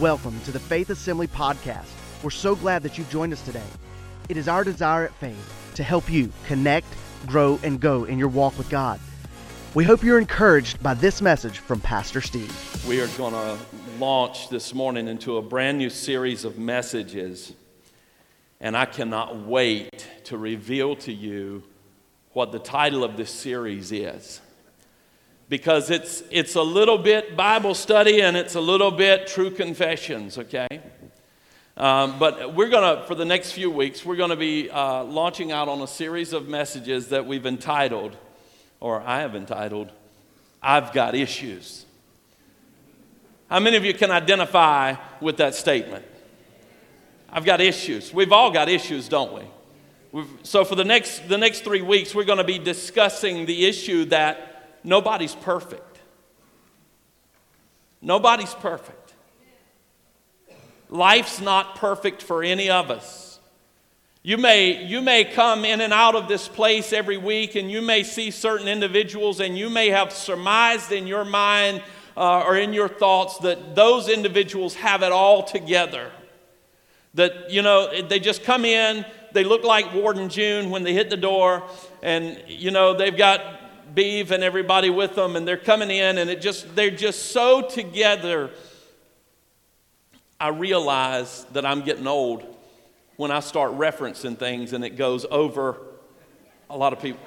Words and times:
Welcome 0.00 0.38
to 0.40 0.52
the 0.52 0.60
Faith 0.60 0.90
Assembly 0.90 1.26
Podcast. 1.26 1.86
We're 2.22 2.28
so 2.28 2.54
glad 2.54 2.82
that 2.82 2.98
you've 2.98 3.08
joined 3.08 3.32
us 3.32 3.40
today. 3.40 3.62
It 4.28 4.36
is 4.36 4.46
our 4.46 4.62
desire 4.62 5.06
at 5.06 5.14
Faith 5.14 5.72
to 5.74 5.82
help 5.82 6.10
you 6.10 6.30
connect, 6.46 6.86
grow, 7.24 7.58
and 7.62 7.80
go 7.80 8.04
in 8.04 8.18
your 8.18 8.28
walk 8.28 8.58
with 8.58 8.68
God. 8.68 9.00
We 9.72 9.84
hope 9.84 10.02
you're 10.02 10.18
encouraged 10.18 10.82
by 10.82 10.92
this 10.92 11.22
message 11.22 11.60
from 11.60 11.80
Pastor 11.80 12.20
Steve. 12.20 12.84
We 12.86 13.00
are 13.00 13.06
going 13.16 13.32
to 13.32 13.56
launch 13.98 14.50
this 14.50 14.74
morning 14.74 15.08
into 15.08 15.38
a 15.38 15.42
brand 15.42 15.78
new 15.78 15.88
series 15.88 16.44
of 16.44 16.58
messages, 16.58 17.54
and 18.60 18.76
I 18.76 18.84
cannot 18.84 19.46
wait 19.46 20.06
to 20.24 20.36
reveal 20.36 20.96
to 20.96 21.12
you 21.12 21.62
what 22.34 22.52
the 22.52 22.58
title 22.58 23.02
of 23.02 23.16
this 23.16 23.30
series 23.30 23.92
is 23.92 24.42
because 25.48 25.90
it's, 25.90 26.22
it's 26.30 26.54
a 26.56 26.62
little 26.62 26.98
bit 26.98 27.36
Bible 27.36 27.74
study 27.74 28.20
and 28.20 28.36
it's 28.36 28.54
a 28.54 28.60
little 28.60 28.90
bit 28.90 29.26
true 29.26 29.50
confessions, 29.50 30.38
okay? 30.38 30.80
Um, 31.76 32.18
but 32.18 32.54
we're 32.54 32.68
going 32.68 32.96
to, 32.96 33.04
for 33.04 33.14
the 33.14 33.24
next 33.24 33.52
few 33.52 33.70
weeks, 33.70 34.04
we're 34.04 34.16
going 34.16 34.30
to 34.30 34.36
be 34.36 34.70
uh, 34.70 35.04
launching 35.04 35.52
out 35.52 35.68
on 35.68 35.80
a 35.82 35.86
series 35.86 36.32
of 36.32 36.48
messages 36.48 37.08
that 37.10 37.26
we've 37.26 37.46
entitled, 37.46 38.16
or 38.80 39.00
I 39.02 39.20
have 39.20 39.36
entitled, 39.36 39.92
I've 40.62 40.92
Got 40.92 41.14
Issues. 41.14 41.84
How 43.48 43.60
many 43.60 43.76
of 43.76 43.84
you 43.84 43.94
can 43.94 44.10
identify 44.10 44.96
with 45.20 45.36
that 45.36 45.54
statement? 45.54 46.04
I've 47.30 47.44
got 47.44 47.60
issues. 47.60 48.12
We've 48.12 48.32
all 48.32 48.50
got 48.50 48.68
issues, 48.68 49.08
don't 49.08 49.32
we? 49.34 49.42
We've, 50.10 50.28
so 50.42 50.64
for 50.64 50.74
the 50.74 50.84
next, 50.84 51.28
the 51.28 51.38
next 51.38 51.62
three 51.62 51.82
weeks, 51.82 52.14
we're 52.14 52.24
going 52.24 52.38
to 52.38 52.44
be 52.44 52.58
discussing 52.58 53.46
the 53.46 53.66
issue 53.66 54.06
that 54.06 54.55
Nobody's 54.86 55.34
perfect. 55.34 55.98
Nobody's 58.00 58.54
perfect. 58.54 59.14
Life's 60.88 61.40
not 61.40 61.74
perfect 61.74 62.22
for 62.22 62.44
any 62.44 62.70
of 62.70 62.88
us. 62.92 63.40
You 64.22 64.38
may, 64.38 64.84
you 64.84 65.02
may 65.02 65.24
come 65.24 65.64
in 65.64 65.80
and 65.80 65.92
out 65.92 66.14
of 66.14 66.28
this 66.28 66.46
place 66.46 66.92
every 66.92 67.16
week, 67.16 67.56
and 67.56 67.68
you 67.68 67.82
may 67.82 68.04
see 68.04 68.30
certain 68.30 68.68
individuals, 68.68 69.40
and 69.40 69.58
you 69.58 69.68
may 69.68 69.88
have 69.88 70.12
surmised 70.12 70.92
in 70.92 71.08
your 71.08 71.24
mind 71.24 71.82
uh, 72.16 72.44
or 72.46 72.56
in 72.56 72.72
your 72.72 72.88
thoughts 72.88 73.38
that 73.38 73.74
those 73.74 74.08
individuals 74.08 74.76
have 74.76 75.02
it 75.02 75.10
all 75.10 75.42
together. 75.42 76.12
That, 77.14 77.50
you 77.50 77.62
know, 77.62 78.02
they 78.02 78.20
just 78.20 78.44
come 78.44 78.64
in, 78.64 79.04
they 79.32 79.42
look 79.42 79.64
like 79.64 79.92
Ward 79.92 80.16
and 80.16 80.30
June 80.30 80.70
when 80.70 80.84
they 80.84 80.92
hit 80.92 81.10
the 81.10 81.16
door, 81.16 81.64
and, 82.04 82.40
you 82.46 82.70
know, 82.70 82.94
they've 82.94 83.16
got 83.16 83.55
Beav 83.94 84.30
and 84.30 84.42
everybody 84.42 84.90
with 84.90 85.14
them, 85.14 85.36
and 85.36 85.46
they're 85.46 85.56
coming 85.56 85.90
in, 85.90 86.18
and 86.18 86.30
it 86.30 86.40
just 86.40 86.74
they're 86.74 86.90
just 86.90 87.32
so 87.32 87.62
together. 87.62 88.50
I 90.38 90.48
realize 90.48 91.44
that 91.52 91.64
I'm 91.64 91.82
getting 91.82 92.06
old 92.06 92.44
when 93.16 93.30
I 93.30 93.40
start 93.40 93.72
referencing 93.72 94.38
things 94.38 94.72
and 94.72 94.84
it 94.84 94.90
goes 94.90 95.24
over 95.30 95.78
a 96.68 96.76
lot 96.76 96.92
of 96.92 97.00
people. 97.00 97.20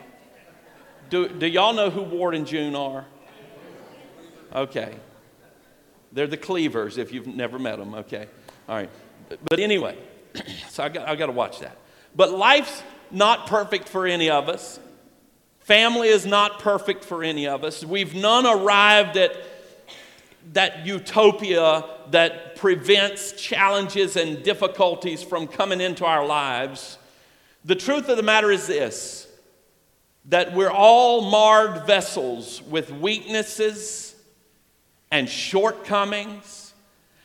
Do, 1.10 1.28
do 1.28 1.48
y'all 1.48 1.74
know 1.74 1.90
who 1.90 2.04
Ward 2.04 2.36
and 2.36 2.46
June 2.46 2.76
are? 2.76 3.06
Okay. 4.54 4.96
They're 6.12 6.28
the 6.28 6.38
Cleavers 6.38 6.98
if 6.98 7.12
you've 7.12 7.28
never 7.28 7.58
met 7.58 7.78
them, 7.78 7.96
okay? 7.96 8.28
All 8.68 8.76
right. 8.76 8.90
But 9.50 9.60
anyway, 9.60 9.98
so 10.70 10.84
I 10.84 10.90
got, 10.90 11.08
I 11.08 11.16
got 11.16 11.28
to 11.28 11.32
watch 11.32 11.60
that. 11.60 11.78
But 12.16 12.32
life's 12.32 12.84
not 13.12 13.48
perfect 13.48 13.90
for 13.90 14.06
any 14.06 14.30
of 14.30 14.50
us. 14.50 14.80
Family 15.70 16.08
is 16.08 16.26
not 16.26 16.58
perfect 16.58 17.06
for 17.06 17.24
any 17.24 17.48
of 17.48 17.64
us. 17.64 17.86
We've 17.86 18.16
none 18.16 18.48
arrived 18.48 19.18
at 19.18 19.36
that 20.54 20.84
utopia 20.84 21.86
that 22.10 22.56
prevents 22.56 23.34
challenges 23.34 24.16
and 24.16 24.42
difficulties 24.42 25.22
from 25.22 25.46
coming 25.46 25.80
into 25.80 26.06
our 26.06 26.26
lives. 26.26 26.98
The 27.66 27.76
truth 27.76 28.10
of 28.10 28.18
the 28.18 28.24
matter 28.24 28.50
is 28.50 28.66
this 28.66 29.28
that 30.26 30.56
we're 30.56 30.72
all 30.72 31.30
marred 31.30 31.86
vessels 31.86 32.64
with 32.64 32.90
weaknesses 32.90 34.16
and 35.12 35.30
shortcomings 35.30 36.69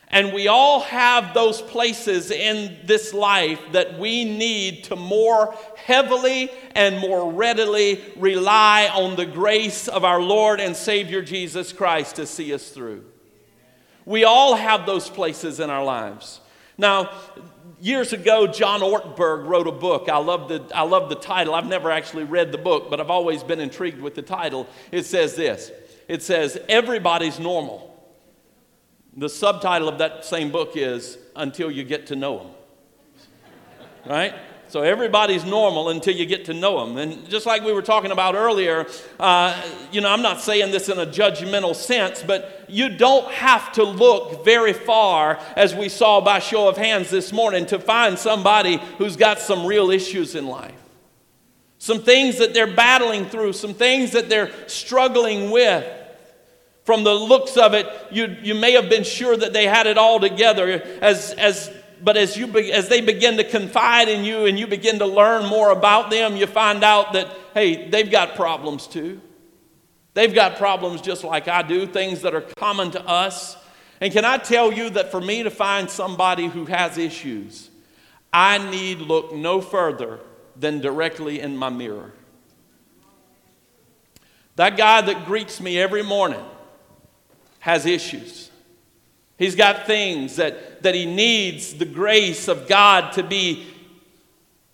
and 0.09 0.33
we 0.33 0.47
all 0.47 0.81
have 0.81 1.33
those 1.33 1.61
places 1.61 2.31
in 2.31 2.77
this 2.85 3.13
life 3.13 3.59
that 3.71 3.97
we 3.97 4.23
need 4.23 4.85
to 4.85 4.95
more 4.95 5.55
heavily 5.75 6.51
and 6.75 6.99
more 6.99 7.31
readily 7.31 8.01
rely 8.15 8.87
on 8.93 9.15
the 9.15 9.25
grace 9.25 9.87
of 9.87 10.03
our 10.03 10.21
Lord 10.21 10.59
and 10.59 10.75
Savior 10.75 11.21
Jesus 11.21 11.73
Christ 11.73 12.17
to 12.17 12.25
see 12.25 12.53
us 12.53 12.69
through. 12.69 13.03
We 14.05 14.23
all 14.23 14.55
have 14.55 14.85
those 14.85 15.09
places 15.09 15.59
in 15.59 15.69
our 15.69 15.83
lives. 15.83 16.39
Now, 16.77 17.11
years 17.79 18.13
ago, 18.13 18.45
John 18.45 18.81
Ortberg 18.81 19.47
wrote 19.47 19.67
a 19.67 19.71
book. 19.71 20.07
I 20.09 20.17
love, 20.17 20.49
the, 20.49 20.63
I 20.75 20.83
love 20.83 21.09
the 21.09 21.15
title. 21.15 21.55
I've 21.55 21.65
never 21.65 21.89
actually 21.89 22.25
read 22.25 22.51
the 22.51 22.57
book, 22.57 22.89
but 22.89 22.99
I've 22.99 23.09
always 23.09 23.43
been 23.43 23.59
intrigued 23.59 23.99
with 23.99 24.13
the 24.13 24.21
title. 24.21 24.67
It 24.91 25.03
says 25.03 25.35
this 25.35 25.71
It 26.07 26.21
says, 26.21 26.59
Everybody's 26.69 27.39
normal. 27.39 27.94
The 29.15 29.29
subtitle 29.29 29.87
of 29.87 29.99
that 29.99 30.25
same 30.25 30.51
book 30.51 30.73
is 30.75 31.17
Until 31.35 31.71
You 31.71 31.83
Get 31.83 32.07
to 32.07 32.15
Know 32.15 32.39
Them. 32.39 32.47
Right? 34.05 34.33
So 34.67 34.81
everybody's 34.81 35.45
normal 35.45 35.89
until 35.89 36.15
you 36.15 36.25
get 36.25 36.45
to 36.45 36.53
know 36.53 36.85
them. 36.85 36.97
And 36.97 37.29
just 37.29 37.45
like 37.45 37.63
we 37.63 37.71
were 37.71 37.83
talking 37.83 38.11
about 38.11 38.35
earlier, 38.35 38.87
uh, 39.19 39.61
you 39.91 40.01
know, 40.01 40.09
I'm 40.09 40.23
not 40.23 40.41
saying 40.41 40.71
this 40.71 40.89
in 40.89 40.97
a 40.97 41.05
judgmental 41.05 41.75
sense, 41.75 42.23
but 42.23 42.65
you 42.67 42.89
don't 42.89 43.31
have 43.31 43.71
to 43.73 43.83
look 43.83 44.43
very 44.43 44.73
far, 44.73 45.39
as 45.55 45.75
we 45.75 45.87
saw 45.87 46.19
by 46.19 46.39
show 46.39 46.67
of 46.67 46.77
hands 46.77 47.09
this 47.11 47.31
morning, 47.31 47.65
to 47.67 47.79
find 47.79 48.17
somebody 48.17 48.77
who's 48.97 49.15
got 49.15 49.39
some 49.39 49.65
real 49.65 49.91
issues 49.91 50.33
in 50.33 50.47
life. 50.47 50.73
Some 51.77 52.01
things 52.01 52.39
that 52.39 52.53
they're 52.55 52.73
battling 52.73 53.25
through, 53.25 53.53
some 53.53 53.75
things 53.75 54.11
that 54.11 54.29
they're 54.29 54.51
struggling 54.67 55.51
with. 55.51 55.85
From 56.85 57.03
the 57.03 57.13
looks 57.13 57.57
of 57.57 57.73
it, 57.73 57.87
you, 58.11 58.37
you 58.41 58.53
may 58.53 58.73
have 58.73 58.89
been 58.89 59.03
sure 59.03 59.35
that 59.35 59.53
they 59.53 59.65
had 59.65 59.87
it 59.87 59.97
all 59.97 60.19
together. 60.19 60.81
As, 61.01 61.31
as, 61.33 61.71
but 62.01 62.15
as, 62.15 62.37
you 62.37 62.45
be, 62.45 62.71
as 62.71 62.89
they 62.89 63.01
begin 63.01 63.37
to 63.37 63.43
confide 63.43 64.07
in 64.07 64.23
you 64.23 64.45
and 64.45 64.57
you 64.57 64.67
begin 64.67 64.99
to 64.99 65.05
learn 65.05 65.47
more 65.47 65.71
about 65.71 66.11
them, 66.11 66.35
you 66.37 66.45
find 66.45 66.83
out 66.83 67.13
that, 67.13 67.27
hey, 67.55 67.89
they've 67.89 68.09
got 68.09 68.35
problems 68.35 68.85
too. 68.85 69.19
They've 70.13 70.33
got 70.33 70.57
problems 70.57 71.01
just 71.01 71.23
like 71.23 71.47
I 71.47 71.63
do, 71.63 71.87
things 71.87 72.21
that 72.21 72.35
are 72.35 72.41
common 72.41 72.91
to 72.91 73.05
us. 73.05 73.57
And 73.99 74.13
can 74.13 74.23
I 74.23 74.37
tell 74.37 74.71
you 74.71 74.91
that 74.91 75.09
for 75.09 75.19
me 75.19 75.43
to 75.43 75.49
find 75.49 75.89
somebody 75.89 76.47
who 76.47 76.65
has 76.65 76.99
issues, 76.99 77.69
I 78.31 78.57
need 78.59 78.99
look 78.99 79.33
no 79.33 79.59
further 79.59 80.19
than 80.55 80.81
directly 80.81 81.39
in 81.39 81.57
my 81.57 81.69
mirror. 81.69 82.13
That 84.55 84.77
guy 84.77 85.01
that 85.01 85.25
greets 85.25 85.59
me 85.59 85.79
every 85.79 86.03
morning, 86.03 86.43
has 87.65 87.87
issues. 87.87 88.51
He's 89.39 89.55
got 89.55 89.87
things 89.87 90.35
that, 90.35 90.83
that 90.83 90.93
he 90.93 91.07
needs 91.07 91.73
the 91.73 91.85
grace 91.85 92.47
of 92.47 92.67
God 92.67 93.13
to 93.13 93.23
be 93.23 93.65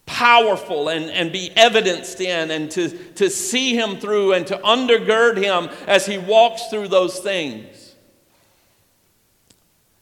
powerful 0.06 0.90
and, 0.90 1.09
and 1.09 1.31
be 1.31 1.53
evidenced 1.56 2.19
in, 2.19 2.52
and 2.52 2.69
to, 2.72 2.90
to 3.13 3.29
see 3.29 3.78
him 3.78 3.96
through 3.96 4.34
and 4.34 4.46
to 4.47 4.57
undergird 4.57 5.38
him 5.38 5.69
as 5.88 6.06
he 6.06 6.18
walks 6.18 6.68
through 6.68 6.90
those 6.90 7.19
things. 7.19 7.96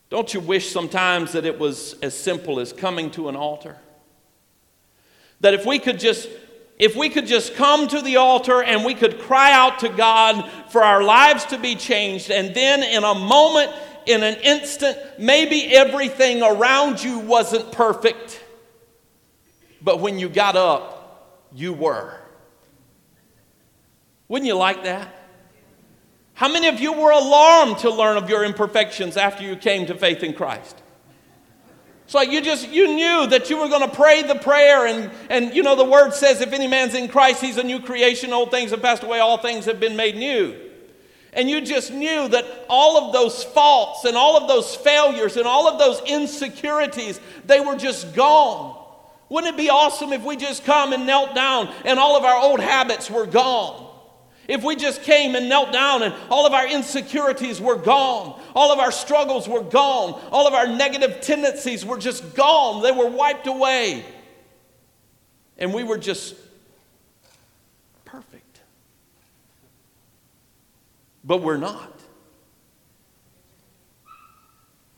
Don't 0.10 0.34
you 0.34 0.40
wish 0.40 0.72
sometimes 0.72 1.34
that 1.34 1.46
it 1.46 1.60
was 1.60 1.94
as 2.02 2.18
simple 2.18 2.60
as 2.60 2.74
coming 2.74 3.12
to 3.12 3.30
an 3.30 3.36
altar? 3.36 3.78
That 5.42 5.54
if 5.54 5.64
we 5.64 5.78
could 5.78 6.00
just 6.00 6.28
if 6.79 6.95
we 6.95 7.09
could 7.09 7.28
just 7.28 7.56
come 7.56 7.90
to 7.90 8.01
the 8.01 8.16
altar 8.16 8.63
and 8.63 8.85
we 8.85 8.95
could 8.95 9.19
cry 9.19 9.51
out 9.51 9.79
to 9.79 9.90
God 9.90 10.50
for 10.69 10.81
our 10.81 11.03
lives 11.03 11.44
to 11.45 11.59
be 11.59 11.75
changed, 11.75 12.31
and 12.31 12.56
then 12.56 12.81
in 12.81 13.03
a 13.03 13.13
moment, 13.13 13.72
in 14.06 14.23
an 14.23 14.38
instant, 14.41 14.97
maybe 15.20 15.76
everything 15.76 16.41
around 16.41 17.03
you 17.03 17.20
wasn't 17.20 17.72
perfect, 17.73 18.41
but 19.81 19.99
when 19.99 20.17
you 20.17 20.29
got 20.29 20.55
up, 20.55 21.46
you 21.53 21.73
were. 21.73 22.16
Wouldn't 24.29 24.47
you 24.47 24.55
like 24.55 24.84
that? 24.85 25.14
How 26.34 26.47
many 26.47 26.67
of 26.67 26.79
you 26.79 26.93
were 26.93 27.11
alarmed 27.11 27.79
to 27.79 27.90
learn 27.90 28.16
of 28.16 28.29
your 28.29 28.46
imperfections 28.46 29.17
after 29.17 29.43
you 29.43 29.58
came 29.58 29.85
to 29.87 29.96
faith 29.96 30.23
in 30.23 30.34
Christ? 30.34 30.82
It's 32.09 32.16
like 32.16 32.32
you 32.32 32.41
just, 32.41 32.67
you 32.70 32.88
knew 32.88 33.28
that 33.28 33.52
you 33.52 33.58
were 33.59 33.67
going 33.67 33.88
to 33.88 33.96
pray 33.96 34.23
the 34.23 34.34
prayer. 34.34 34.88
And, 34.88 35.11
and, 35.29 35.56
you 35.56 35.61
know, 35.61 35.76
the 35.76 35.85
word 35.85 36.16
says, 36.16 36.41
if 36.41 36.53
any 36.53 36.66
man's 36.66 36.96
in 36.96 37.08
Christ, 37.08 37.40
he's 37.40 37.58
a 37.58 37.64
new 37.64 37.79
creation. 37.79 38.34
Old 38.34 38.50
things 38.50 38.72
have 38.72 38.82
passed 38.82 39.03
away, 39.03 39.20
all 39.20 39.38
things 39.38 39.66
have 39.66 39.79
been 39.79 39.96
made 39.96 40.16
new. 40.16 40.59
And 41.34 41.47
you 41.47 41.61
just 41.61 41.94
knew 41.94 42.28
that 42.29 42.66
all 42.67 42.97
of 42.97 43.14
those 43.14 43.44
faults 43.44 44.06
and 44.06 44.17
all 44.17 44.35
of 44.38 44.47
those 44.47 44.76
failures 44.76 45.38
and 45.38 45.46
all 45.46 45.67
of 45.67 45.78
those 45.78 46.02
insecurities, 46.09 47.20
they 47.46 47.59
were 47.59 47.76
just 47.76 48.16
gone. 48.16 48.84
Wouldn't 49.29 49.53
it 49.53 49.58
be 49.58 49.70
awesome 49.70 50.11
if 50.11 50.23
we 50.23 50.35
just 50.35 50.66
come 50.66 50.94
and 50.94 51.06
knelt 51.06 51.35
down 51.35 51.72
and 51.85 52.00
all 52.00 52.17
of 52.17 52.23
our 52.23 52.41
old 52.41 52.59
habits 52.59 53.11
were 53.11 53.28
gone? 53.28 53.88
If 54.49 54.63
we 54.63 54.75
just 54.75 55.03
came 55.03 55.35
and 55.35 55.47
knelt 55.47 55.72
down 55.72 56.01
and 56.01 56.11
all 56.31 56.47
of 56.47 56.53
our 56.53 56.67
insecurities 56.67 57.61
were 57.61 57.75
gone, 57.75 58.41
all 58.55 58.72
of 58.73 58.79
our 58.79 58.91
struggles 58.91 59.47
were 59.47 59.61
gone, 59.61 60.19
all 60.31 60.47
of 60.47 60.55
our 60.55 60.66
negative 60.66 61.22
tendencies 61.22 61.85
were 61.85 61.99
just 61.99 62.34
gone, 62.34 62.81
they 62.81 62.91
were 62.91 63.07
wiped 63.07 63.46
away, 63.46 64.03
and 65.59 65.72
we 65.72 65.84
were 65.84 65.99
just 65.99 66.34
perfect. 68.05 68.61
But 71.23 71.43
we're 71.43 71.57
not. 71.57 71.93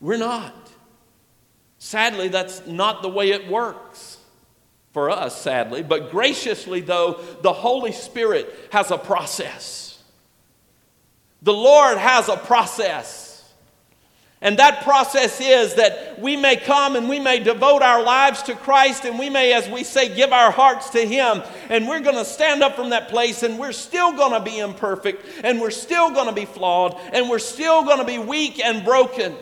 We're 0.00 0.16
not. 0.16 0.54
Sadly, 1.78 2.28
that's 2.28 2.66
not 2.66 3.02
the 3.02 3.10
way 3.10 3.32
it 3.32 3.48
works 3.48 4.16
for 4.92 5.10
us, 5.10 5.40
sadly. 5.40 5.82
But 5.82 6.10
graciously, 6.10 6.80
though, 6.80 7.20
the 7.42 7.52
Holy 7.52 7.92
Spirit 7.92 8.52
has 8.70 8.90
a 8.90 8.98
process. 8.98 9.98
The 11.42 11.52
Lord 11.52 11.98
has 11.98 12.28
a 12.28 12.36
process. 12.36 13.32
And 14.42 14.58
that 14.58 14.82
process 14.82 15.40
is 15.40 15.74
that 15.76 16.20
we 16.20 16.36
may 16.36 16.56
come 16.56 16.96
and 16.96 17.08
we 17.08 17.20
may 17.20 17.38
devote 17.38 17.80
our 17.80 18.02
lives 18.02 18.42
to 18.42 18.56
Christ 18.56 19.04
and 19.04 19.16
we 19.16 19.30
may, 19.30 19.52
as 19.52 19.68
we 19.68 19.84
say, 19.84 20.12
give 20.12 20.32
our 20.32 20.50
hearts 20.50 20.90
to 20.90 21.06
Him. 21.06 21.42
And 21.68 21.86
we're 21.86 22.00
going 22.00 22.16
to 22.16 22.24
stand 22.24 22.60
up 22.60 22.74
from 22.74 22.90
that 22.90 23.08
place 23.08 23.44
and 23.44 23.56
we're 23.56 23.70
still 23.70 24.12
going 24.12 24.32
to 24.32 24.40
be 24.40 24.58
imperfect 24.58 25.24
and 25.44 25.60
we're 25.60 25.70
still 25.70 26.10
going 26.10 26.26
to 26.26 26.34
be 26.34 26.44
flawed 26.44 27.00
and 27.12 27.30
we're 27.30 27.38
still 27.38 27.84
going 27.84 27.98
to 27.98 28.04
be 28.04 28.18
weak 28.18 28.58
and 28.58 28.84
broken. 28.84 29.36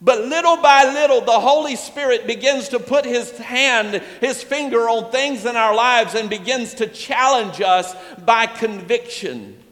But 0.00 0.26
little 0.26 0.58
by 0.58 0.84
little, 0.84 1.22
the 1.22 1.40
Holy 1.40 1.76
Spirit 1.76 2.26
begins 2.26 2.68
to 2.70 2.78
put 2.78 3.04
His 3.04 3.36
hand, 3.38 4.02
His 4.20 4.42
finger 4.42 4.88
on 4.88 5.10
things 5.10 5.44
in 5.46 5.56
our 5.56 5.74
lives 5.74 6.14
and 6.14 6.28
begins 6.28 6.74
to 6.74 6.86
challenge 6.86 7.60
us 7.60 7.94
by 8.24 8.46
conviction. 8.46 9.62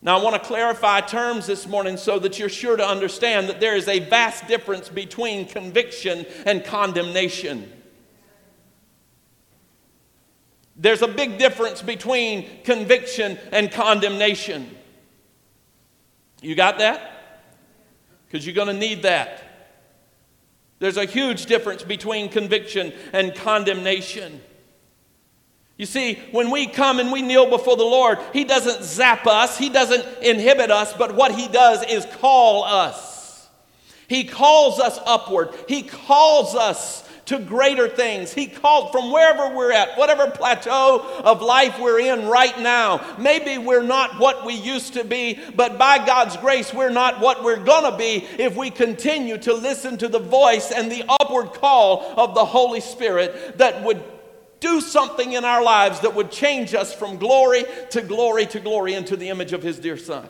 Now, 0.00 0.18
I 0.18 0.22
want 0.22 0.40
to 0.40 0.48
clarify 0.48 1.00
terms 1.00 1.46
this 1.46 1.66
morning 1.66 1.96
so 1.96 2.18
that 2.20 2.38
you're 2.38 2.48
sure 2.48 2.76
to 2.76 2.86
understand 2.86 3.48
that 3.48 3.60
there 3.60 3.76
is 3.76 3.88
a 3.88 3.98
vast 3.98 4.46
difference 4.46 4.88
between 4.88 5.46
conviction 5.46 6.24
and 6.46 6.64
condemnation. 6.64 7.70
There's 10.76 11.02
a 11.02 11.08
big 11.08 11.38
difference 11.38 11.82
between 11.82 12.62
conviction 12.62 13.36
and 13.50 13.70
condemnation. 13.72 14.74
You 16.40 16.54
got 16.54 16.78
that? 16.78 17.17
Because 18.28 18.46
you're 18.46 18.54
going 18.54 18.68
to 18.68 18.74
need 18.74 19.02
that. 19.02 19.44
There's 20.78 20.96
a 20.96 21.06
huge 21.06 21.46
difference 21.46 21.82
between 21.82 22.28
conviction 22.28 22.92
and 23.12 23.34
condemnation. 23.34 24.40
You 25.76 25.86
see, 25.86 26.16
when 26.32 26.50
we 26.50 26.66
come 26.66 26.98
and 26.98 27.10
we 27.12 27.22
kneel 27.22 27.48
before 27.48 27.76
the 27.76 27.84
Lord, 27.84 28.18
He 28.32 28.44
doesn't 28.44 28.84
zap 28.84 29.26
us, 29.26 29.56
He 29.56 29.70
doesn't 29.70 30.04
inhibit 30.22 30.70
us, 30.70 30.92
but 30.92 31.14
what 31.14 31.32
He 31.32 31.48
does 31.48 31.84
is 31.84 32.04
call 32.20 32.64
us. 32.64 33.48
He 34.08 34.24
calls 34.24 34.80
us 34.80 34.98
upward, 35.06 35.50
He 35.68 35.82
calls 35.82 36.54
us 36.54 37.07
to 37.28 37.38
greater 37.38 37.88
things. 37.88 38.32
He 38.32 38.46
called 38.46 38.90
from 38.90 39.12
wherever 39.12 39.54
we're 39.54 39.70
at, 39.70 39.98
whatever 39.98 40.30
plateau 40.30 41.04
of 41.22 41.42
life 41.42 41.78
we're 41.78 42.00
in 42.00 42.26
right 42.26 42.58
now. 42.58 43.16
Maybe 43.18 43.58
we're 43.58 43.82
not 43.82 44.18
what 44.18 44.46
we 44.46 44.54
used 44.54 44.94
to 44.94 45.04
be, 45.04 45.38
but 45.54 45.76
by 45.76 46.04
God's 46.04 46.38
grace, 46.38 46.72
we're 46.72 46.88
not 46.88 47.20
what 47.20 47.44
we're 47.44 47.62
going 47.62 47.90
to 47.90 47.98
be 47.98 48.26
if 48.42 48.56
we 48.56 48.70
continue 48.70 49.36
to 49.38 49.52
listen 49.52 49.98
to 49.98 50.08
the 50.08 50.18
voice 50.18 50.72
and 50.72 50.90
the 50.90 51.04
upward 51.20 51.52
call 51.52 52.14
of 52.16 52.34
the 52.34 52.46
Holy 52.46 52.80
Spirit 52.80 53.58
that 53.58 53.84
would 53.84 54.02
do 54.60 54.80
something 54.80 55.32
in 55.32 55.44
our 55.44 55.62
lives 55.62 56.00
that 56.00 56.14
would 56.14 56.30
change 56.30 56.74
us 56.74 56.94
from 56.94 57.18
glory 57.18 57.64
to 57.90 58.00
glory 58.00 58.46
to 58.46 58.58
glory 58.58 58.94
into 58.94 59.16
the 59.16 59.28
image 59.28 59.52
of 59.52 59.62
His 59.62 59.78
dear 59.78 59.98
Son. 59.98 60.26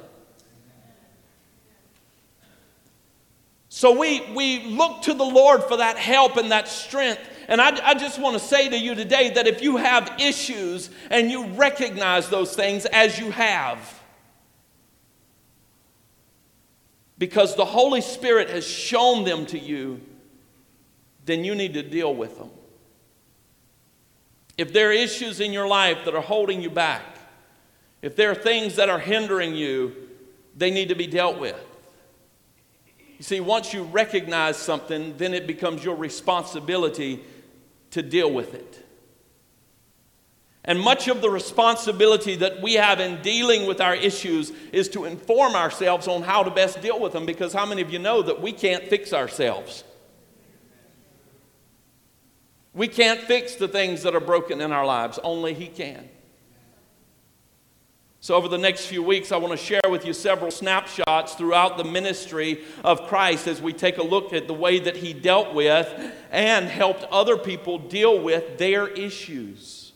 So 3.79 3.97
we, 3.97 4.23
we 4.35 4.65
look 4.65 5.03
to 5.03 5.15
the 5.15 5.23
Lord 5.23 5.63
for 5.63 5.77
that 5.77 5.97
help 5.97 6.37
and 6.37 6.51
that 6.51 6.67
strength. 6.67 7.21
And 7.47 7.61
I, 7.61 7.91
I 7.91 7.95
just 7.95 8.19
want 8.19 8.37
to 8.37 8.45
say 8.45 8.69
to 8.69 8.77
you 8.77 8.97
today 8.97 9.31
that 9.31 9.47
if 9.47 9.63
you 9.63 9.77
have 9.77 10.17
issues 10.19 10.91
and 11.11 11.31
you 11.31 11.47
recognize 11.51 12.29
those 12.29 12.57
things 12.57 12.87
as 12.87 13.21
you 13.21 13.31
have, 13.31 14.03
because 17.19 17.55
the 17.55 17.65
Holy 17.65 18.01
Spirit 18.01 18.51
has 18.51 18.67
shown 18.67 19.23
them 19.23 19.47
to 19.47 19.59
you, 19.61 20.01
then 21.25 21.45
you 21.45 21.55
need 21.55 21.75
to 21.75 21.83
deal 21.85 22.13
with 22.13 22.37
them. 22.37 22.51
If 24.57 24.73
there 24.73 24.89
are 24.89 24.93
issues 24.93 25.39
in 25.39 25.53
your 25.53 25.69
life 25.69 25.99
that 26.05 26.17
are 26.17 26.21
holding 26.21 26.61
you 26.61 26.71
back, 26.71 27.05
if 28.03 28.17
there 28.17 28.33
are 28.33 28.35
things 28.35 28.75
that 28.75 28.89
are 28.89 28.99
hindering 28.99 29.55
you, 29.55 29.95
they 30.57 30.73
need 30.73 30.89
to 30.89 30.97
be 30.97 31.07
dealt 31.07 31.39
with. 31.39 31.65
You 33.19 33.25
see, 33.25 33.41
once 33.41 33.75
you 33.75 33.83
recognize 33.83 34.57
something, 34.57 35.17
then 35.17 35.35
it 35.35 35.47
becomes 35.47 35.85
your 35.85 35.97
responsibility 35.97 37.23
to 37.91 38.01
deal 38.01 38.33
with 38.33 38.55
it. 38.55 38.85
And 40.65 40.79
much 40.79 41.09
of 41.09 41.21
the 41.21 41.31
responsibility 41.31 42.37
that 42.37 42.63
we 42.63 42.75
have 42.75 43.01
in 43.01 43.23
dealing 43.23 43.67
with 43.67 43.81
our 43.81 43.95
issues 43.95 44.53
is 44.71 44.89
to 44.91 45.07
inform 45.07 45.55
ourselves 45.55 46.07
on 46.07 46.23
how 46.23 46.43
to 46.43 46.51
best 46.51 46.81
deal 46.81 47.01
with 47.01 47.13
them 47.13 47.27
because 47.27 47.53
how 47.53 47.67
many 47.67 47.83
of 47.83 47.91
you 47.91 47.99
know 47.99 48.23
that 48.23 48.41
we 48.41 48.53
can't 48.53 48.85
fix 48.85 49.13
ourselves? 49.13 49.83
We 52.75 52.87
can't 52.87 53.21
fix 53.21 53.57
the 53.57 53.67
things 53.67 54.03
that 54.03 54.15
are 54.15 54.21
broken 54.21 54.61
in 54.61 54.71
our 54.71 54.87
lives, 54.87 55.19
only 55.25 55.55
He 55.55 55.67
can. 55.67 56.09
So, 58.21 58.35
over 58.35 58.49
the 58.49 58.59
next 58.59 58.87
few 58.87 59.03
weeks, 59.03 59.31
I 59.31 59.37
want 59.37 59.53
to 59.53 59.65
share 59.65 59.81
with 59.89 60.05
you 60.05 60.13
several 60.13 60.51
snapshots 60.51 61.35
throughout 61.35 61.77
the 61.77 61.85
ministry 61.85 62.65
of 62.83 63.07
Christ 63.07 63.47
as 63.47 63.63
we 63.63 63.73
take 63.73 63.99
a 63.99 64.03
look 64.03 64.33
at 64.33 64.49
the 64.49 64.55
way 64.55 64.81
that 64.81 64.97
he 64.97 65.13
dealt 65.13 65.55
with 65.55 65.89
and 66.33 66.67
helped 66.67 67.05
other 67.05 67.37
people 67.37 67.79
deal 67.79 68.21
with 68.21 68.59
their 68.59 68.89
issues. 68.89 69.93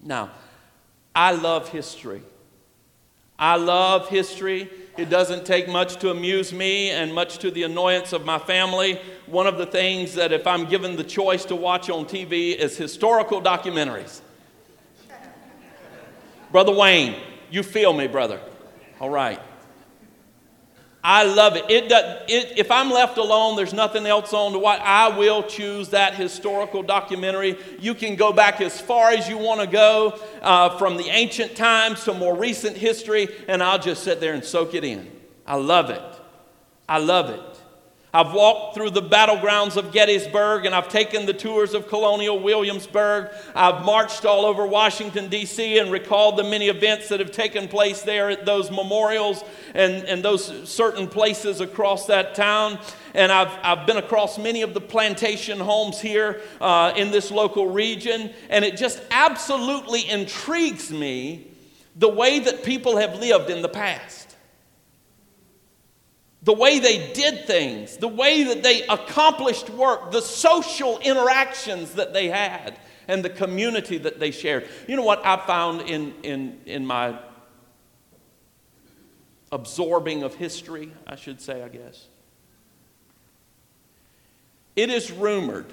Now, 0.00 0.30
I 1.14 1.32
love 1.32 1.68
history. 1.68 2.22
I 3.38 3.56
love 3.56 4.08
history. 4.08 4.70
It 4.96 5.10
doesn't 5.10 5.44
take 5.44 5.68
much 5.68 5.96
to 5.96 6.10
amuse 6.10 6.54
me 6.54 6.90
and 6.90 7.14
much 7.14 7.38
to 7.38 7.50
the 7.50 7.64
annoyance 7.64 8.14
of 8.14 8.24
my 8.24 8.38
family. 8.38 8.98
One 9.26 9.46
of 9.46 9.58
the 9.58 9.66
things 9.66 10.14
that, 10.14 10.32
if 10.32 10.46
I'm 10.46 10.64
given 10.64 10.96
the 10.96 11.04
choice 11.04 11.44
to 11.46 11.54
watch 11.54 11.90
on 11.90 12.06
TV, 12.06 12.56
is 12.56 12.78
historical 12.78 13.42
documentaries. 13.42 14.22
Brother 16.50 16.72
Wayne, 16.72 17.16
you 17.50 17.62
feel 17.62 17.92
me, 17.92 18.06
brother. 18.06 18.40
All 19.00 19.10
right. 19.10 19.40
I 21.02 21.22
love 21.22 21.56
it. 21.56 21.64
It, 21.70 21.88
does, 21.88 22.22
it. 22.28 22.58
If 22.58 22.70
I'm 22.70 22.90
left 22.90 23.18
alone, 23.18 23.56
there's 23.56 23.72
nothing 23.72 24.04
else 24.04 24.32
on 24.32 24.52
to 24.52 24.58
watch. 24.58 24.80
I 24.82 25.16
will 25.16 25.42
choose 25.44 25.90
that 25.90 26.14
historical 26.14 26.82
documentary. 26.82 27.56
You 27.78 27.94
can 27.94 28.16
go 28.16 28.32
back 28.32 28.60
as 28.60 28.80
far 28.80 29.10
as 29.10 29.28
you 29.28 29.38
want 29.38 29.60
to 29.60 29.66
go, 29.66 30.18
uh, 30.42 30.76
from 30.76 30.96
the 30.96 31.08
ancient 31.08 31.56
times 31.56 32.04
to 32.04 32.14
more 32.14 32.36
recent 32.36 32.76
history, 32.76 33.28
and 33.46 33.62
I'll 33.62 33.78
just 33.78 34.02
sit 34.02 34.20
there 34.20 34.34
and 34.34 34.44
soak 34.44 34.74
it 34.74 34.84
in. 34.84 35.10
I 35.46 35.54
love 35.54 35.90
it. 35.90 36.02
I 36.88 36.98
love 36.98 37.30
it. 37.30 37.57
I've 38.12 38.32
walked 38.32 38.74
through 38.74 38.90
the 38.90 39.02
battlegrounds 39.02 39.76
of 39.76 39.92
Gettysburg 39.92 40.64
and 40.64 40.74
I've 40.74 40.88
taken 40.88 41.26
the 41.26 41.34
tours 41.34 41.74
of 41.74 41.88
Colonial 41.88 42.38
Williamsburg. 42.40 43.30
I've 43.54 43.84
marched 43.84 44.24
all 44.24 44.46
over 44.46 44.66
Washington, 44.66 45.28
D.C., 45.28 45.78
and 45.78 45.92
recalled 45.92 46.38
the 46.38 46.44
many 46.44 46.68
events 46.68 47.10
that 47.10 47.20
have 47.20 47.32
taken 47.32 47.68
place 47.68 48.00
there 48.00 48.30
at 48.30 48.46
those 48.46 48.70
memorials 48.70 49.44
and, 49.74 50.04
and 50.04 50.24
those 50.24 50.66
certain 50.66 51.06
places 51.06 51.60
across 51.60 52.06
that 52.06 52.34
town. 52.34 52.78
And 53.12 53.30
I've, 53.30 53.52
I've 53.62 53.86
been 53.86 53.98
across 53.98 54.38
many 54.38 54.62
of 54.62 54.72
the 54.72 54.80
plantation 54.80 55.60
homes 55.60 56.00
here 56.00 56.40
uh, 56.62 56.94
in 56.96 57.10
this 57.10 57.30
local 57.30 57.66
region. 57.66 58.32
And 58.48 58.64
it 58.64 58.78
just 58.78 59.02
absolutely 59.10 60.08
intrigues 60.08 60.90
me 60.90 61.48
the 61.94 62.08
way 62.08 62.38
that 62.38 62.64
people 62.64 62.96
have 62.96 63.18
lived 63.18 63.50
in 63.50 63.60
the 63.60 63.68
past 63.68 64.27
the 66.42 66.52
way 66.52 66.78
they 66.78 67.12
did 67.12 67.46
things, 67.46 67.96
the 67.96 68.08
way 68.08 68.44
that 68.44 68.62
they 68.62 68.82
accomplished 68.86 69.70
work, 69.70 70.12
the 70.12 70.22
social 70.22 70.98
interactions 71.00 71.92
that 71.92 72.12
they 72.12 72.28
had, 72.28 72.78
and 73.08 73.24
the 73.24 73.30
community 73.30 73.98
that 73.98 74.20
they 74.20 74.30
shared. 74.30 74.68
You 74.86 74.96
know 74.96 75.02
what 75.02 75.24
I 75.24 75.36
found 75.38 75.82
in, 75.82 76.14
in, 76.22 76.60
in 76.66 76.86
my 76.86 77.18
absorbing 79.50 80.22
of 80.22 80.34
history, 80.34 80.92
I 81.06 81.16
should 81.16 81.40
say, 81.40 81.62
I 81.62 81.68
guess? 81.68 82.06
It 84.76 84.90
is 84.90 85.10
rumored 85.10 85.72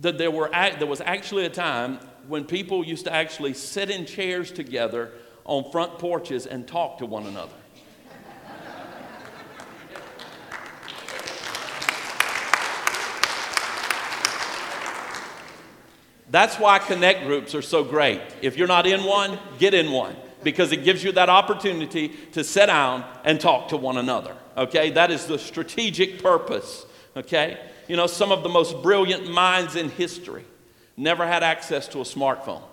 that 0.00 0.18
there, 0.18 0.30
were, 0.30 0.50
there 0.50 0.86
was 0.86 1.00
actually 1.00 1.46
a 1.46 1.50
time 1.50 1.98
when 2.26 2.44
people 2.44 2.84
used 2.84 3.04
to 3.04 3.12
actually 3.12 3.54
sit 3.54 3.88
in 3.88 4.04
chairs 4.04 4.50
together 4.50 5.12
on 5.44 5.70
front 5.70 5.98
porches 5.98 6.46
and 6.46 6.66
talk 6.66 6.98
to 6.98 7.06
one 7.06 7.26
another. 7.26 7.52
That's 16.34 16.58
why 16.58 16.80
connect 16.80 17.26
groups 17.26 17.54
are 17.54 17.62
so 17.62 17.84
great. 17.84 18.20
If 18.42 18.56
you're 18.56 18.66
not 18.66 18.88
in 18.88 19.04
one, 19.04 19.38
get 19.60 19.72
in 19.72 19.92
one 19.92 20.16
because 20.42 20.72
it 20.72 20.82
gives 20.82 21.04
you 21.04 21.12
that 21.12 21.28
opportunity 21.28 22.08
to 22.32 22.42
sit 22.42 22.66
down 22.66 23.04
and 23.24 23.40
talk 23.40 23.68
to 23.68 23.76
one 23.76 23.98
another. 23.98 24.36
Okay? 24.56 24.90
That 24.90 25.12
is 25.12 25.26
the 25.26 25.38
strategic 25.38 26.20
purpose. 26.20 26.86
Okay? 27.16 27.60
You 27.86 27.94
know, 27.94 28.08
some 28.08 28.32
of 28.32 28.42
the 28.42 28.48
most 28.48 28.82
brilliant 28.82 29.30
minds 29.30 29.76
in 29.76 29.90
history 29.90 30.44
never 30.96 31.24
had 31.24 31.44
access 31.44 31.86
to 31.86 32.00
a 32.00 32.04
smartphone. 32.04 32.64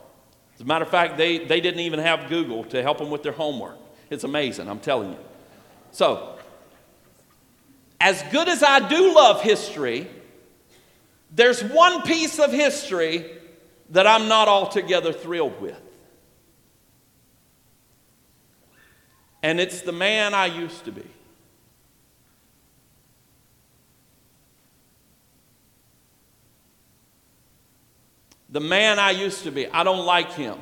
As 0.56 0.62
a 0.62 0.66
matter 0.66 0.84
of 0.86 0.90
fact, 0.90 1.20
they, 1.20 1.46
they 1.46 1.62
didn't 1.62 1.82
even 1.82 2.00
have 2.00 2.30
Google 2.30 2.64
to 2.64 2.82
help 2.82 2.98
them 2.98 3.12
with 3.12 3.22
their 3.22 3.32
homework. 3.32 3.78
It's 4.10 4.24
amazing, 4.24 4.70
I'm 4.70 4.80
telling 4.80 5.12
you. 5.12 5.20
So, 5.92 6.36
as 8.00 8.24
good 8.32 8.48
as 8.48 8.64
I 8.64 8.90
do 8.90 9.14
love 9.14 9.44
history, 9.44 10.08
there's 11.30 11.64
one 11.64 12.02
piece 12.02 12.40
of 12.40 12.52
history 12.52 13.38
that 13.92 14.08
I'm 14.08 14.28
not 14.28 14.48
altogether 14.48 15.14
thrilled 15.14 15.62
with. 15.62 15.80
And 19.44 19.60
it's 19.60 19.82
the 19.82 19.92
man 19.92 20.34
I 20.34 20.46
used 20.46 20.86
to 20.86 20.92
be. 20.92 21.08
The 28.50 28.60
man 28.60 29.00
I 29.00 29.12
used 29.12 29.44
to 29.44 29.52
be, 29.52 29.68
I 29.68 29.84
don't 29.84 30.06
like 30.06 30.34
him. 30.34 30.58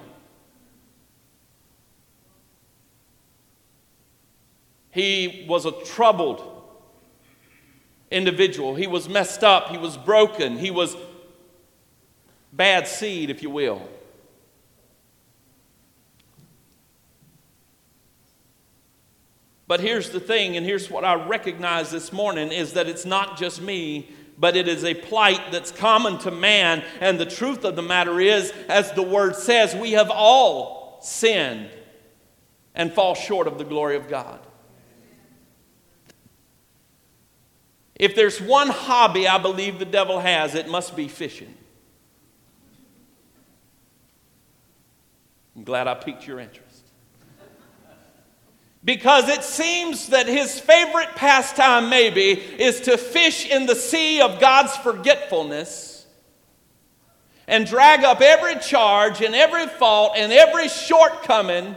He 4.91 5.45
was 5.47 5.65
a 5.65 5.71
troubled 5.71 6.43
individual. 8.11 8.75
He 8.75 8.87
was 8.87 9.07
messed 9.07 9.43
up. 9.43 9.69
He 9.69 9.77
was 9.77 9.97
broken. 9.97 10.57
He 10.57 10.71
was 10.71 10.95
bad 12.51 12.87
seed, 12.87 13.29
if 13.29 13.43
you 13.43 13.49
will. 13.49 13.87
But 19.67 19.81
here's 19.81 20.09
the 20.09 20.19
thing, 20.19 20.57
and 20.57 20.65
here's 20.65 20.89
what 20.89 21.05
I 21.05 21.13
recognize 21.13 21.91
this 21.91 22.11
morning 22.11 22.51
is 22.51 22.73
that 22.73 22.87
it's 22.87 23.05
not 23.05 23.37
just 23.37 23.61
me, 23.61 24.09
but 24.35 24.55
it 24.55 24.67
is 24.67 24.83
a 24.83 24.95
plight 24.95 25.51
that's 25.51 25.69
common 25.69 26.17
to 26.19 26.31
man. 26.31 26.83
And 26.99 27.19
the 27.19 27.25
truth 27.27 27.63
of 27.65 27.75
the 27.75 27.83
matter 27.83 28.19
is, 28.19 28.51
as 28.67 28.91
the 28.93 29.03
word 29.03 29.35
says, 29.35 29.75
we 29.75 29.91
have 29.91 30.09
all 30.09 30.97
sinned 31.03 31.69
and 32.73 32.91
fall 32.91 33.13
short 33.13 33.45
of 33.45 33.59
the 33.59 33.63
glory 33.63 33.95
of 33.95 34.07
God. 34.07 34.39
If 37.93 38.15
there's 38.15 38.41
one 38.41 38.69
hobby 38.69 39.27
I 39.27 39.37
believe 39.37 39.77
the 39.77 39.85
devil 39.85 40.19
has, 40.19 40.55
it 40.55 40.67
must 40.67 40.95
be 40.95 41.07
fishing. 41.07 41.53
I'm 45.59 45.65
glad 45.65 45.89
I 45.89 45.93
piqued 45.93 46.25
your 46.25 46.39
interest. 46.39 46.85
Because 48.81 49.27
it 49.27 49.43
seems 49.43 50.07
that 50.07 50.25
his 50.25 50.57
favorite 50.57 51.09
pastime, 51.17 51.89
maybe, 51.89 52.29
is 52.29 52.79
to 52.79 52.97
fish 52.97 53.45
in 53.45 53.65
the 53.65 53.75
sea 53.75 54.21
of 54.21 54.39
God's 54.39 54.73
forgetfulness 54.77 56.05
and 57.45 57.65
drag 57.65 58.05
up 58.05 58.21
every 58.21 58.55
charge 58.61 59.21
and 59.21 59.35
every 59.35 59.67
fault 59.67 60.13
and 60.15 60.31
every 60.31 60.69
shortcoming 60.69 61.75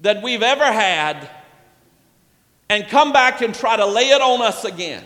that 0.00 0.20
we've 0.20 0.42
ever 0.42 0.64
had 0.64 1.30
and 2.68 2.88
come 2.88 3.12
back 3.12 3.40
and 3.40 3.54
try 3.54 3.76
to 3.76 3.86
lay 3.86 4.10
it 4.10 4.20
on 4.20 4.42
us 4.42 4.64
again. 4.64 5.04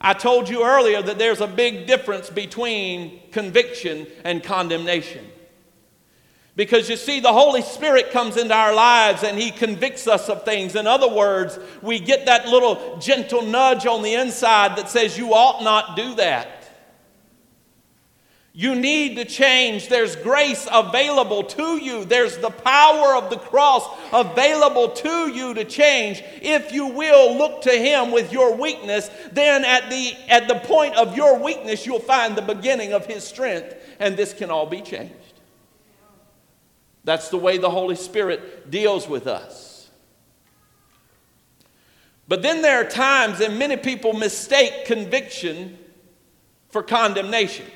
I 0.00 0.14
told 0.14 0.48
you 0.48 0.64
earlier 0.64 1.02
that 1.02 1.18
there's 1.18 1.42
a 1.42 1.46
big 1.46 1.86
difference 1.86 2.30
between 2.30 3.20
conviction 3.32 4.06
and 4.24 4.42
condemnation. 4.42 5.26
Because 6.54 6.90
you 6.90 6.96
see, 6.96 7.20
the 7.20 7.32
Holy 7.32 7.62
Spirit 7.62 8.10
comes 8.10 8.36
into 8.36 8.54
our 8.54 8.74
lives 8.74 9.22
and 9.22 9.38
He 9.38 9.50
convicts 9.50 10.06
us 10.06 10.28
of 10.28 10.44
things. 10.44 10.76
In 10.76 10.86
other 10.86 11.08
words, 11.08 11.58
we 11.80 11.98
get 11.98 12.26
that 12.26 12.46
little 12.46 12.98
gentle 12.98 13.42
nudge 13.42 13.86
on 13.86 14.02
the 14.02 14.14
inside 14.14 14.76
that 14.76 14.90
says, 14.90 15.16
You 15.16 15.32
ought 15.32 15.64
not 15.64 15.96
do 15.96 16.14
that. 16.16 16.58
You 18.54 18.74
need 18.74 19.16
to 19.16 19.24
change. 19.24 19.88
There's 19.88 20.14
grace 20.14 20.68
available 20.70 21.42
to 21.44 21.78
you. 21.82 22.04
There's 22.04 22.36
the 22.36 22.50
power 22.50 23.16
of 23.16 23.30
the 23.30 23.38
cross 23.38 23.88
available 24.12 24.90
to 24.90 25.30
you 25.32 25.54
to 25.54 25.64
change. 25.64 26.22
If 26.42 26.70
you 26.70 26.88
will 26.88 27.38
look 27.38 27.62
to 27.62 27.70
Him 27.70 28.12
with 28.12 28.30
your 28.30 28.54
weakness, 28.54 29.08
then 29.32 29.64
at 29.64 29.88
the, 29.88 30.12
at 30.28 30.48
the 30.48 30.56
point 30.56 30.96
of 30.96 31.16
your 31.16 31.38
weakness, 31.38 31.86
you'll 31.86 31.98
find 31.98 32.36
the 32.36 32.42
beginning 32.42 32.92
of 32.92 33.06
His 33.06 33.24
strength, 33.24 33.74
and 33.98 34.18
this 34.18 34.34
can 34.34 34.50
all 34.50 34.66
be 34.66 34.82
changed. 34.82 35.31
That's 37.04 37.28
the 37.28 37.36
way 37.36 37.58
the 37.58 37.70
Holy 37.70 37.96
Spirit 37.96 38.70
deals 38.70 39.08
with 39.08 39.26
us. 39.26 39.90
But 42.28 42.42
then 42.42 42.62
there 42.62 42.80
are 42.80 42.88
times, 42.88 43.40
and 43.40 43.58
many 43.58 43.76
people 43.76 44.12
mistake 44.12 44.86
conviction 44.86 45.78
for 46.70 46.82
condemnation 46.82 47.66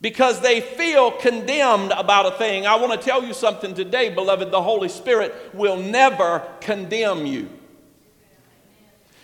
because 0.00 0.40
they 0.40 0.60
feel 0.60 1.10
condemned 1.12 1.92
about 1.92 2.26
a 2.26 2.36
thing. 2.36 2.66
I 2.66 2.74
want 2.76 2.92
to 2.92 2.98
tell 2.98 3.24
you 3.24 3.32
something 3.32 3.74
today, 3.74 4.10
beloved. 4.10 4.50
The 4.50 4.60
Holy 4.60 4.88
Spirit 4.88 5.34
will 5.54 5.76
never 5.76 6.42
condemn 6.60 7.26
you. 7.26 7.48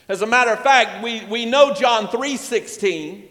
As 0.08 0.22
a 0.22 0.26
matter 0.26 0.52
of 0.52 0.60
fact, 0.60 1.04
we, 1.04 1.24
we 1.26 1.44
know 1.44 1.74
John 1.74 2.06
3:16. 2.06 3.29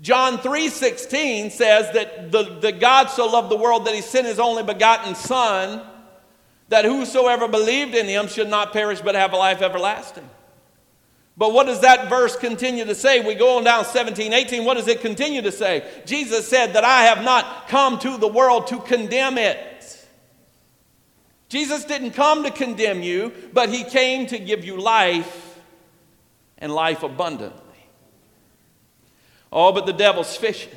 John 0.00 0.38
3:16 0.38 1.50
says 1.50 1.92
that 1.94 2.32
the, 2.32 2.58
the 2.60 2.72
God 2.72 3.06
so 3.06 3.26
loved 3.26 3.50
the 3.50 3.56
world 3.56 3.86
that 3.86 3.94
he 3.94 4.00
sent 4.00 4.26
his 4.26 4.38
only 4.38 4.62
begotten 4.62 5.14
Son, 5.14 5.82
that 6.68 6.84
whosoever 6.84 7.48
believed 7.48 7.94
in 7.94 8.06
him 8.06 8.26
should 8.26 8.48
not 8.48 8.72
perish 8.72 9.00
but 9.00 9.14
have 9.14 9.32
a 9.32 9.36
life 9.36 9.62
everlasting. 9.62 10.28
But 11.36 11.52
what 11.52 11.66
does 11.66 11.80
that 11.80 12.08
verse 12.08 12.36
continue 12.36 12.84
to 12.84 12.94
say? 12.94 13.20
We 13.20 13.34
go 13.34 13.58
on 13.58 13.64
down 13.64 13.84
17, 13.84 14.32
18. 14.32 14.64
What 14.64 14.74
does 14.74 14.86
it 14.86 15.00
continue 15.00 15.42
to 15.42 15.50
say? 15.50 15.84
Jesus 16.06 16.46
said 16.46 16.74
that 16.74 16.84
I 16.84 17.04
have 17.04 17.24
not 17.24 17.68
come 17.68 17.98
to 18.00 18.16
the 18.16 18.28
world 18.28 18.68
to 18.68 18.78
condemn 18.80 19.36
it. 19.36 20.06
Jesus 21.48 21.84
didn't 21.84 22.12
come 22.12 22.44
to 22.44 22.50
condemn 22.50 23.02
you, 23.02 23.32
but 23.52 23.68
he 23.68 23.84
came 23.84 24.26
to 24.26 24.38
give 24.38 24.64
you 24.64 24.80
life 24.80 25.58
and 26.58 26.72
life 26.72 27.02
abundantly. 27.02 27.63
Oh, 29.54 29.70
but 29.70 29.86
the 29.86 29.92
devil's 29.92 30.36
fishing. 30.36 30.72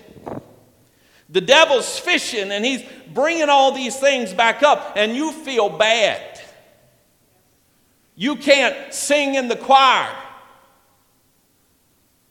The 1.30 1.42
devil's 1.42 1.98
fishing 2.00 2.52
and 2.52 2.64
he's 2.64 2.84
bringing 3.12 3.50
all 3.50 3.72
these 3.72 4.00
things 4.00 4.34
back 4.34 4.62
up, 4.62 4.94
and 4.96 5.16
you 5.16 5.32
feel 5.32 5.70
bad. 5.70 6.40
You 8.16 8.36
can't 8.36 8.94
sing 8.94 9.36
in 9.36 9.48
the 9.48 9.56
choir 9.56 10.16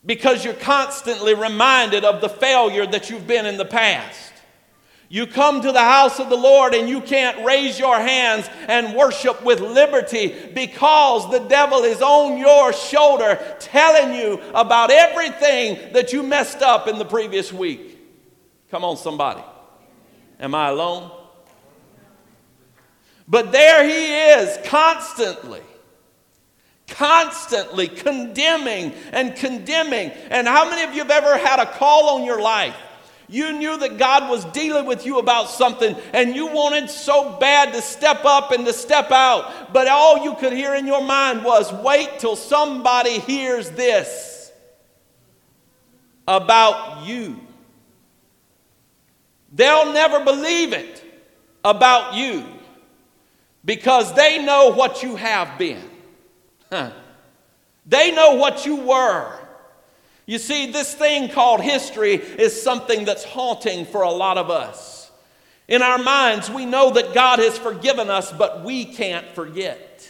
because 0.05 0.45
you're 0.45 0.55
constantly 0.55 1.35
reminded 1.35 2.05
of 2.05 2.21
the 2.21 2.29
failure 2.29 2.87
that 2.87 3.11
you've 3.11 3.27
been 3.27 3.47
in 3.47 3.57
the 3.57 3.65
past. 3.65 4.33
You 5.09 5.27
come 5.27 5.63
to 5.63 5.71
the 5.71 5.79
house 5.79 6.19
of 6.19 6.31
the 6.31 6.37
Lord 6.37 6.75
and 6.75 6.89
you 6.89 7.01
can't 7.01 7.45
raise 7.47 7.79
your 7.79 7.97
hands 7.97 8.49
and 8.67 8.97
worship 8.97 9.45
with 9.45 9.61
liberty 9.61 10.35
because 10.53 11.31
the 11.31 11.39
devil 11.41 11.85
is 11.85 12.03
on 12.03 12.39
your 12.39 12.73
shoulder 12.73 13.39
telling 13.61 14.19
you 14.19 14.41
about 14.53 14.91
everything 14.91 15.93
that 15.93 16.13
you 16.13 16.25
messed 16.25 16.61
up 16.61 16.89
in 16.89 16.99
the 16.99 17.05
previous 17.05 17.53
week. 17.53 17.99
Come 18.71 18.85
on, 18.85 18.97
somebody. 18.97 19.45
Am 20.41 20.55
I 20.55 20.71
alone? 20.71 21.13
But 23.29 23.53
there 23.53 23.85
he 23.85 24.41
is 24.43 24.59
constantly 24.67 25.63
constantly 26.89 27.89
condemning 27.89 28.93
and 29.13 29.35
condemning. 29.37 30.11
And 30.31 30.47
how 30.47 30.69
many 30.69 30.83
of 30.83 30.95
you 30.95 31.03
have 31.03 31.11
ever 31.11 31.37
had 31.37 31.59
a 31.59 31.67
call 31.67 32.11
on 32.17 32.25
your 32.25 32.41
life? 32.41 32.77
You 33.29 33.53
knew 33.53 33.77
that 33.79 33.99
God 33.99 34.31
was 34.31 34.45
dealing 34.47 34.87
with 34.87 35.05
you 35.05 35.19
about 35.19 35.51
something 35.51 35.97
and 36.13 36.37
you 36.37 36.47
wanted 36.47 36.89
so 36.89 37.37
bad 37.39 37.73
to 37.75 37.83
step 37.83 38.25
up 38.25 38.53
and 38.53 38.65
to 38.67 38.73
step 38.73 39.11
out, 39.11 39.73
but 39.73 39.89
all 39.89 40.23
you 40.23 40.35
could 40.35 40.53
hear 40.53 40.75
in 40.75 40.87
your 40.87 41.03
mind 41.03 41.45
was 41.45 41.73
wait 41.73 42.19
till 42.19 42.37
somebody 42.37 43.19
hears 43.19 43.71
this 43.71 44.53
about 46.29 47.07
you. 47.07 47.41
They'll 49.53 49.93
never 49.93 50.23
believe 50.25 50.73
it 50.73 51.03
about 51.65 52.15
you 52.15 52.45
because 53.65 54.15
they 54.15 54.45
know 54.45 54.73
what 54.73 55.03
you 55.03 55.17
have 55.17 55.59
been. 55.59 55.83
Huh. 56.71 56.93
They 57.87 58.13
know 58.13 58.35
what 58.35 58.67
you 58.67 58.77
were. 58.77 59.46
You 60.27 60.39
see, 60.39 60.73
this 60.73 60.93
thing 60.93 61.29
called 61.29 61.61
history 61.61 62.15
is 62.15 62.61
something 62.61 63.05
that's 63.05 63.25
haunting 63.25 63.87
for 63.87 64.03
a 64.03 64.11
lot 64.11 64.39
of 64.39 64.51
us. 64.51 65.11
In 65.69 65.83
our 65.83 65.99
minds, 65.99 66.51
we 66.51 66.67
know 66.67 66.91
that 66.93 67.15
God 67.15 67.39
has 67.39 67.57
forgiven 67.59 68.11
us, 68.11 68.33
but 68.33 68.65
we 68.65 68.85
can't 68.85 69.27
forget. 69.35 70.09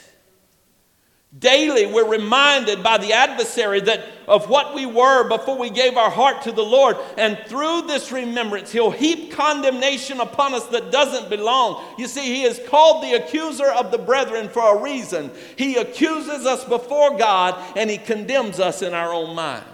Daily, 1.38 1.84
we're 1.84 2.08
reminded 2.08 2.82
by 2.82 2.96
the 2.96 3.12
adversary 3.12 3.80
that 3.80 4.06
of 4.26 4.48
what 4.48 4.74
we 4.74 4.86
were 4.86 5.28
before 5.28 5.58
we 5.58 5.68
gave 5.68 5.96
our 5.96 6.10
heart 6.10 6.42
to 6.42 6.52
the 6.52 6.64
Lord. 6.64 6.96
And 7.18 7.38
through 7.46 7.82
this 7.82 8.10
remembrance, 8.10 8.72
he'll 8.72 8.90
heap 8.90 9.32
condemnation 9.32 10.20
upon 10.20 10.54
us 10.54 10.66
that 10.68 10.90
doesn't 10.90 11.28
belong. 11.28 11.84
You 11.98 12.06
see, 12.06 12.22
he 12.22 12.44
is 12.44 12.60
called 12.68 13.02
the 13.02 13.14
accuser 13.14 13.66
of 13.66 13.90
the 13.90 13.98
brethren 13.98 14.48
for 14.48 14.78
a 14.78 14.82
reason. 14.82 15.30
He 15.56 15.76
accuses 15.76 16.46
us 16.46 16.64
before 16.64 17.18
God 17.18 17.62
and 17.76 17.90
he 17.90 17.98
condemns 17.98 18.58
us 18.58 18.80
in 18.80 18.94
our 18.94 19.12
own 19.12 19.34
mind. 19.34 19.64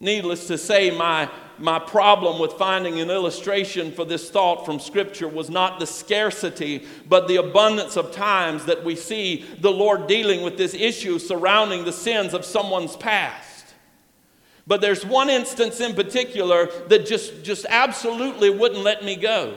Needless 0.00 0.46
to 0.48 0.58
say, 0.58 0.90
my 0.90 1.30
my 1.58 1.78
problem 1.78 2.38
with 2.38 2.52
finding 2.54 3.00
an 3.00 3.10
illustration 3.10 3.92
for 3.92 4.04
this 4.04 4.30
thought 4.30 4.66
from 4.66 4.78
Scripture 4.78 5.28
was 5.28 5.48
not 5.48 5.80
the 5.80 5.86
scarcity, 5.86 6.86
but 7.08 7.28
the 7.28 7.36
abundance 7.36 7.96
of 7.96 8.12
times 8.12 8.66
that 8.66 8.84
we 8.84 8.94
see 8.94 9.44
the 9.60 9.70
Lord 9.70 10.06
dealing 10.06 10.42
with 10.42 10.58
this 10.58 10.74
issue 10.74 11.18
surrounding 11.18 11.84
the 11.84 11.92
sins 11.92 12.34
of 12.34 12.44
someone's 12.44 12.96
past. 12.96 13.74
But 14.66 14.80
there's 14.80 15.06
one 15.06 15.30
instance 15.30 15.80
in 15.80 15.94
particular 15.94 16.66
that 16.88 17.06
just, 17.06 17.42
just 17.42 17.64
absolutely 17.68 18.50
wouldn't 18.50 18.82
let 18.82 19.04
me 19.04 19.16
go. 19.16 19.56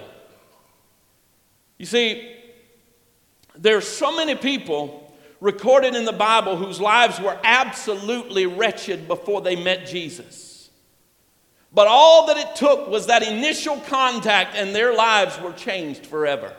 You 1.77 1.86
see, 1.86 2.36
there's 3.58 3.88
so 3.88 4.15
many 4.15 4.36
people 4.36 4.99
recorded 5.41 5.96
in 5.96 6.05
the 6.05 6.12
Bible 6.12 6.58
whose 6.58 6.81
lives 6.81 7.19
were 7.19 7.38
absolutely 7.43 8.46
wretched 8.46 9.08
before 9.08 9.41
they 9.41 9.55
met 9.55 9.88
Jesus. 9.88 10.69
But 11.74 11.88
all 11.88 12.27
that 12.27 12.38
it 12.38 12.55
took 12.55 12.88
was 12.88 13.08
that 13.08 13.24
initial 13.24 13.77
contact, 13.81 14.55
and 14.55 14.74
their 14.74 14.93
lives 14.93 15.39
were 15.39 15.53
changed 15.53 16.05
forever. 16.05 16.53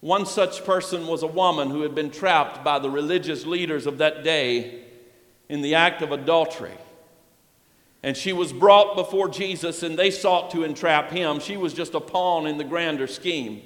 One 0.00 0.26
such 0.26 0.64
person 0.64 1.06
was 1.06 1.22
a 1.22 1.26
woman 1.26 1.70
who 1.70 1.80
had 1.80 1.94
been 1.94 2.10
trapped 2.10 2.62
by 2.62 2.78
the 2.78 2.90
religious 2.90 3.44
leaders 3.46 3.86
of 3.86 3.98
that 3.98 4.22
day 4.22 4.84
in 5.48 5.62
the 5.62 5.74
act 5.74 6.02
of 6.02 6.12
adultery. 6.12 6.76
And 8.02 8.16
she 8.16 8.32
was 8.32 8.52
brought 8.52 8.96
before 8.96 9.28
Jesus, 9.28 9.82
and 9.82 9.98
they 9.98 10.10
sought 10.10 10.50
to 10.50 10.62
entrap 10.62 11.10
him. 11.10 11.40
She 11.40 11.56
was 11.56 11.72
just 11.72 11.94
a 11.94 12.00
pawn 12.00 12.46
in 12.46 12.58
the 12.58 12.64
grander 12.64 13.06
scheme. 13.06 13.62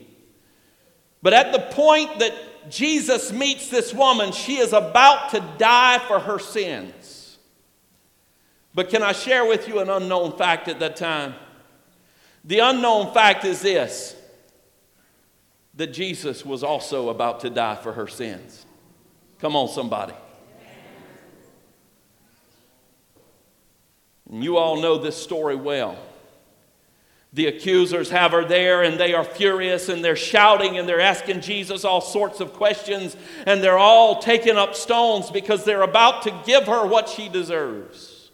But 1.23 1.33
at 1.33 1.53
the 1.53 1.75
point 1.75 2.21
that 2.21 2.33
Jesus 2.71 3.33
meets 3.33 3.69
this 3.69 3.95
woman, 3.95 4.33
she 4.33 4.59
is 4.59 4.73
about 4.73 5.31
to 5.31 5.41
die 5.59 5.99
for 6.07 6.19
her 6.19 6.39
sins. 6.39 7.39
But 8.75 8.91
can 8.91 9.03
I 9.03 9.13
share 9.13 9.47
with 9.47 9.69
you 9.69 9.81
an 9.81 9.91
unknown 9.91 10.37
fact 10.37 10.69
at 10.69 10.81
that 10.81 10.97
time? 10.97 11.35
The 12.45 12.61
unknown 12.61 13.13
fact 13.13 13.45
is 13.45 13.61
this 13.61 14.15
that 15.75 15.93
Jesus 15.93 16.45
was 16.45 16.65
also 16.65 17.09
about 17.09 17.41
to 17.41 17.51
die 17.51 17.77
for 17.77 17.93
her 17.93 18.09
sins. 18.09 18.67
Come 19.39 19.55
on, 19.55 19.69
somebody. 19.69 20.15
And 24.31 24.43
you 24.43 24.57
all 24.57 24.81
know 24.81 24.99
this 24.99 25.17
story 25.17 25.55
well. 25.55 25.97
The 27.33 27.47
accusers 27.47 28.11
have 28.11 28.33
her 28.33 28.45
there 28.45 28.83
and 28.83 28.99
they 28.99 29.13
are 29.13 29.25
furious 29.25 29.89
and 29.89 30.03
they're 30.03 30.17
shouting 30.17 30.79
and 30.79 30.89
they're 30.89 31.01
asking 31.01 31.43
Jesus 31.43 31.85
all 31.85 32.01
sorts 32.01 32.41
of 32.41 32.55
questions 32.55 33.17
and 33.47 33.63
they're 33.63 33.79
all 33.79 34.23
taking 34.23 34.57
up 34.57 34.75
stones 34.75 35.31
because 35.31 35.65
they're 35.65 35.83
about 35.83 36.23
to 36.23 36.43
give 36.47 36.65
her 36.65 36.87
what 36.87 37.09
she 37.09 37.29
deserves. 37.29 38.31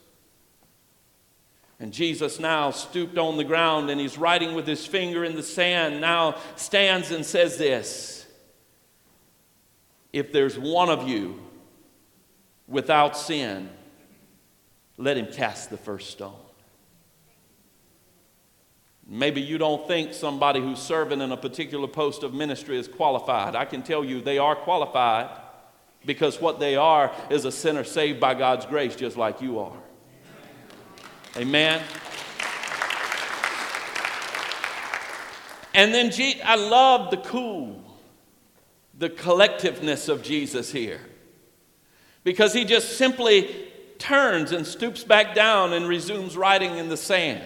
And 1.80 1.92
Jesus 1.92 2.38
now 2.38 2.70
stooped 2.70 3.18
on 3.18 3.36
the 3.36 3.44
ground 3.44 3.90
and 3.90 4.00
he's 4.00 4.16
writing 4.16 4.54
with 4.54 4.66
his 4.66 4.86
finger 4.86 5.24
in 5.24 5.34
the 5.34 5.42
sand, 5.42 6.00
now 6.00 6.36
stands 6.54 7.10
and 7.10 7.26
says 7.26 7.58
this 7.58 8.26
If 10.12 10.32
there's 10.32 10.56
one 10.56 10.88
of 10.88 11.08
you 11.08 11.42
without 12.68 13.16
sin, 13.16 13.68
let 14.96 15.16
him 15.16 15.26
cast 15.26 15.70
the 15.70 15.76
first 15.76 16.10
stone. 16.10 16.36
Maybe 19.06 19.40
you 19.40 19.58
don't 19.58 19.86
think 19.86 20.14
somebody 20.14 20.60
who's 20.60 20.78
serving 20.78 21.20
in 21.20 21.30
a 21.30 21.36
particular 21.36 21.86
post 21.86 22.22
of 22.22 22.32
ministry 22.32 22.78
is 22.78 22.88
qualified. 22.88 23.54
I 23.54 23.66
can 23.66 23.82
tell 23.82 24.04
you 24.04 24.20
they 24.20 24.38
are 24.38 24.56
qualified 24.56 25.28
because 26.06 26.40
what 26.40 26.58
they 26.58 26.76
are 26.76 27.12
is 27.28 27.44
a 27.44 27.52
sinner 27.52 27.84
saved 27.84 28.18
by 28.18 28.34
God's 28.34 28.64
grace, 28.66 28.96
just 28.96 29.16
like 29.16 29.42
you 29.42 29.58
are. 29.58 29.76
Amen. 31.36 31.82
And 35.74 35.92
then 35.92 36.10
Je- 36.10 36.40
I 36.42 36.54
love 36.54 37.10
the 37.10 37.16
cool, 37.16 37.82
the 38.96 39.10
collectiveness 39.10 40.08
of 40.08 40.22
Jesus 40.22 40.70
here. 40.70 41.00
Because 42.22 42.54
he 42.54 42.64
just 42.64 42.96
simply 42.96 43.70
turns 43.98 44.52
and 44.52 44.66
stoops 44.66 45.04
back 45.04 45.34
down 45.34 45.72
and 45.72 45.88
resumes 45.88 46.36
writing 46.36 46.78
in 46.78 46.88
the 46.88 46.96
sand. 46.96 47.42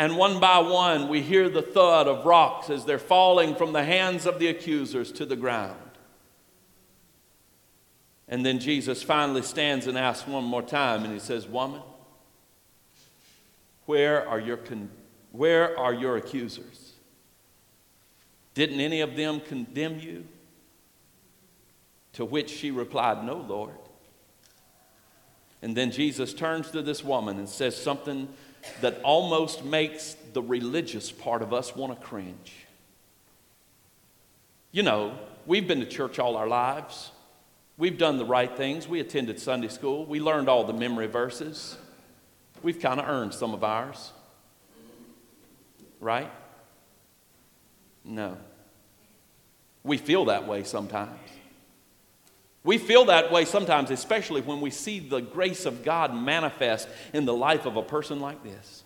And 0.00 0.16
one 0.16 0.40
by 0.40 0.60
one, 0.60 1.10
we 1.10 1.20
hear 1.20 1.50
the 1.50 1.60
thud 1.60 2.08
of 2.08 2.24
rocks 2.24 2.70
as 2.70 2.86
they're 2.86 2.98
falling 2.98 3.54
from 3.54 3.74
the 3.74 3.84
hands 3.84 4.24
of 4.24 4.38
the 4.38 4.46
accusers 4.46 5.12
to 5.12 5.26
the 5.26 5.36
ground. 5.36 5.76
And 8.26 8.42
then 8.42 8.60
Jesus 8.60 9.02
finally 9.02 9.42
stands 9.42 9.86
and 9.86 9.98
asks 9.98 10.26
one 10.26 10.44
more 10.44 10.62
time, 10.62 11.04
and 11.04 11.12
he 11.12 11.18
says, 11.18 11.46
Woman, 11.46 11.82
where 13.84 14.26
are 14.26 14.40
your, 14.40 14.56
con- 14.56 14.88
where 15.32 15.78
are 15.78 15.92
your 15.92 16.16
accusers? 16.16 16.94
Didn't 18.54 18.80
any 18.80 19.02
of 19.02 19.16
them 19.16 19.38
condemn 19.40 20.00
you? 20.00 20.24
To 22.14 22.24
which 22.24 22.48
she 22.48 22.70
replied, 22.70 23.22
No, 23.22 23.36
Lord. 23.36 23.76
And 25.60 25.76
then 25.76 25.90
Jesus 25.90 26.32
turns 26.32 26.70
to 26.70 26.80
this 26.80 27.04
woman 27.04 27.36
and 27.36 27.46
says 27.46 27.76
something 27.76 28.30
that 28.80 29.00
almost 29.02 29.64
makes 29.64 30.16
the 30.32 30.42
religious 30.42 31.10
part 31.10 31.42
of 31.42 31.52
us 31.52 31.74
want 31.74 31.98
to 31.98 32.06
cringe. 32.06 32.52
You 34.72 34.82
know, 34.82 35.18
we've 35.46 35.66
been 35.66 35.80
to 35.80 35.86
church 35.86 36.18
all 36.18 36.36
our 36.36 36.46
lives. 36.46 37.10
We've 37.76 37.98
done 37.98 38.18
the 38.18 38.24
right 38.24 38.54
things. 38.54 38.86
We 38.86 39.00
attended 39.00 39.40
Sunday 39.40 39.68
school. 39.68 40.04
We 40.04 40.20
learned 40.20 40.48
all 40.48 40.64
the 40.64 40.72
memory 40.72 41.06
verses. 41.06 41.76
We've 42.62 42.78
kind 42.78 43.00
of 43.00 43.08
earned 43.08 43.34
some 43.34 43.54
of 43.54 43.64
ours. 43.64 44.12
Right? 45.98 46.30
No. 48.04 48.36
We 49.82 49.96
feel 49.96 50.26
that 50.26 50.46
way 50.46 50.64
sometimes. 50.64 51.18
We 52.62 52.76
feel 52.78 53.06
that 53.06 53.32
way 53.32 53.46
sometimes, 53.46 53.90
especially 53.90 54.42
when 54.42 54.60
we 54.60 54.70
see 54.70 55.00
the 55.00 55.20
grace 55.20 55.64
of 55.64 55.82
God 55.82 56.14
manifest 56.14 56.88
in 57.14 57.24
the 57.24 57.34
life 57.34 57.64
of 57.64 57.76
a 57.76 57.82
person 57.82 58.20
like 58.20 58.42
this. 58.42 58.84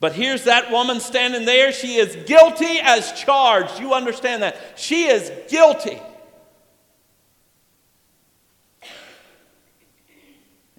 But 0.00 0.12
here's 0.12 0.44
that 0.44 0.70
woman 0.70 1.00
standing 1.00 1.44
there. 1.44 1.72
She 1.72 1.96
is 1.96 2.14
guilty 2.26 2.78
as 2.80 3.12
charged. 3.12 3.80
You 3.80 3.94
understand 3.94 4.44
that? 4.44 4.56
She 4.76 5.06
is 5.06 5.32
guilty. 5.48 6.00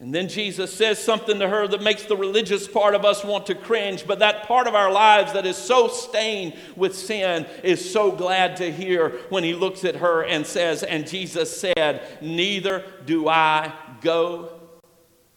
And 0.01 0.15
then 0.15 0.29
Jesus 0.29 0.73
says 0.73 0.97
something 0.97 1.39
to 1.39 1.49
her 1.49 1.67
that 1.67 1.81
makes 1.81 2.03
the 2.03 2.15
religious 2.15 2.67
part 2.67 2.95
of 2.95 3.03
us 3.03 3.23
want 3.25 3.47
to 3.47 3.55
cringe, 3.55 4.07
but 4.07 4.19
that 4.19 4.47
part 4.47 4.65
of 4.65 4.73
our 4.73 4.89
lives 4.89 5.33
that 5.33 5.45
is 5.45 5.57
so 5.57 5.89
stained 5.89 6.55
with 6.77 6.95
sin 6.95 7.45
is 7.63 7.91
so 7.91 8.09
glad 8.09 8.55
to 8.57 8.71
hear 8.71 9.09
when 9.29 9.43
he 9.43 9.53
looks 9.53 9.83
at 9.83 9.97
her 9.97 10.23
and 10.23 10.47
says, 10.47 10.83
And 10.83 11.05
Jesus 11.05 11.59
said, 11.59 12.01
Neither 12.21 12.85
do 13.05 13.27
I 13.27 13.73
go 13.99 14.53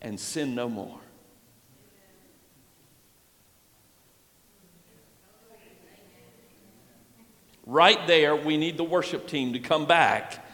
and 0.01 0.19
sin 0.19 0.55
no 0.55 0.69
more. 0.69 1.01
Right 7.67 8.07
there, 8.07 8.37
we 8.37 8.57
need 8.57 8.77
the 8.77 8.85
worship 8.85 9.27
team 9.27 9.55
to 9.55 9.59
come 9.59 9.87
back 9.87 10.45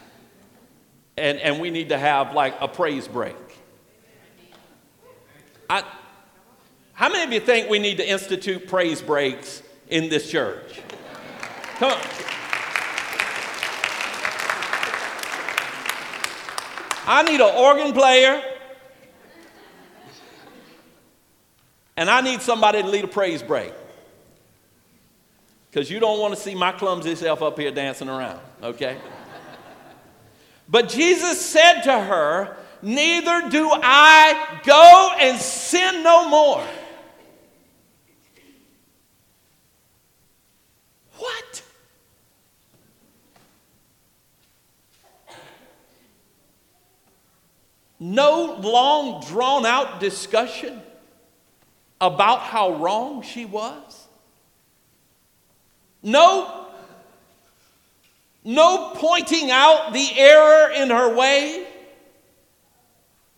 and, 1.17 1.37
and 1.39 1.59
we 1.59 1.69
need 1.69 1.89
to 1.89 1.97
have 1.97 2.33
like 2.33 2.55
a 2.59 2.67
praise 2.67 3.07
break. 3.07 3.35
I, 5.69 5.83
how 6.93 7.09
many 7.09 7.23
of 7.23 7.31
you 7.31 7.39
think 7.39 7.69
we 7.69 7.79
need 7.79 7.97
to 7.97 8.09
institute 8.09 8.67
praise 8.67 9.01
breaks 9.01 9.61
in 9.87 10.09
this 10.09 10.29
church? 10.29 10.81
Come 11.75 11.91
on. 11.91 11.99
I 17.05 17.23
need 17.23 17.41
an 17.41 17.55
organ 17.55 17.93
player. 17.93 18.41
And 21.97 22.09
I 22.09 22.21
need 22.21 22.41
somebody 22.41 22.81
to 22.81 22.87
lead 22.87 23.03
a 23.03 23.07
praise 23.07 23.43
break. 23.43 23.73
Because 25.69 25.91
you 25.91 25.99
don't 25.99 26.19
want 26.19 26.33
to 26.33 26.39
see 26.39 26.55
my 26.55 26.71
clumsy 26.71 27.15
self 27.15 27.41
up 27.41 27.59
here 27.59 27.71
dancing 27.71 28.09
around, 28.09 28.39
okay? 28.63 28.97
but 30.67 30.89
Jesus 30.89 31.45
said 31.45 31.81
to 31.81 31.99
her, 31.99 32.57
neither 32.81 33.49
do 33.49 33.69
I 33.71 34.61
go 34.63 35.11
and 35.19 35.39
sin 35.39 36.03
no 36.03 36.29
more. 36.29 36.63
What? 41.17 41.63
No 47.99 48.57
long 48.61 49.23
drawn 49.27 49.65
out 49.65 49.99
discussion 49.99 50.81
about 51.99 52.39
how 52.39 52.75
wrong 52.75 53.21
she 53.21 53.45
was. 53.45 54.07
No 56.01 56.67
no 58.43 58.93
pointing 58.95 59.51
out 59.51 59.91
the 59.91 60.17
error 60.17 60.71
in 60.71 60.89
her 60.89 61.13
ways. 61.13 61.67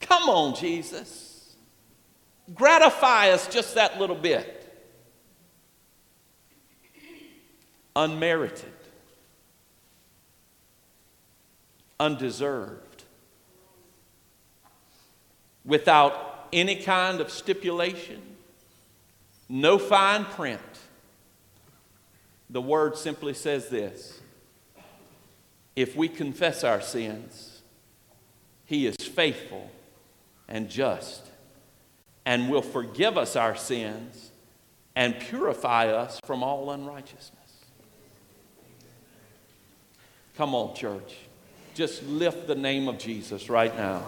Come 0.01 0.29
on, 0.29 0.55
Jesus. 0.55 1.55
Gratify 2.53 3.29
us 3.29 3.47
just 3.47 3.75
that 3.75 3.99
little 3.99 4.15
bit. 4.15 4.57
Unmerited, 7.93 8.71
undeserved, 11.99 13.03
without 15.65 16.47
any 16.53 16.77
kind 16.77 17.19
of 17.19 17.29
stipulation, 17.29 18.21
no 19.49 19.77
fine 19.77 20.23
print. 20.23 20.61
The 22.49 22.61
word 22.61 22.95
simply 22.95 23.33
says 23.33 23.67
this 23.67 24.21
if 25.75 25.95
we 25.95 26.07
confess 26.07 26.63
our 26.63 26.79
sins, 26.79 27.61
He 28.65 28.87
is 28.87 28.95
faithful 28.95 29.69
and 30.47 30.69
just 30.69 31.27
and 32.25 32.49
will 32.49 32.61
forgive 32.61 33.17
us 33.17 33.35
our 33.35 33.55
sins 33.55 34.31
and 34.95 35.19
purify 35.19 35.87
us 35.87 36.19
from 36.25 36.43
all 36.43 36.71
unrighteousness. 36.71 37.37
Come 40.37 40.55
on, 40.55 40.75
church. 40.75 41.15
Just 41.73 42.03
lift 42.03 42.47
the 42.47 42.55
name 42.55 42.87
of 42.87 42.97
Jesus 42.97 43.49
right 43.49 43.75
now. 43.75 44.03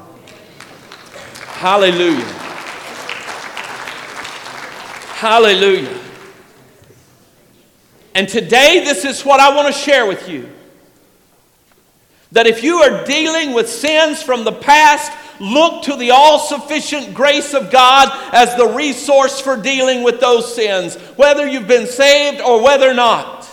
Hallelujah. 1.46 2.26
Hallelujah. 5.16 6.00
And 8.16 8.28
today, 8.28 8.82
this 8.84 9.06
is 9.06 9.24
what 9.24 9.40
I 9.40 9.56
want 9.56 9.74
to 9.74 9.80
share 9.80 10.06
with 10.06 10.28
you. 10.28 10.50
That 12.32 12.48
if 12.48 12.64
you 12.64 12.78
are 12.80 13.06
dealing 13.06 13.54
with 13.54 13.70
sins 13.70 14.22
from 14.22 14.44
the 14.44 14.52
past, 14.52 15.12
look 15.40 15.84
to 15.84 15.96
the 15.96 16.12
all 16.12 16.40
sufficient 16.40 17.14
grace 17.14 17.54
of 17.54 17.72
God 17.72 18.10
as 18.34 18.56
the 18.56 18.68
resource 18.68 19.40
for 19.40 19.58
dealing 19.58 20.04
with 20.04 20.20
those 20.20 20.54
sins, 20.54 20.96
whether 21.16 21.48
you've 21.48 21.68
been 21.68 21.88
saved 21.88 22.42
or 22.42 22.64
whether 22.64 22.94
not. 22.94 23.50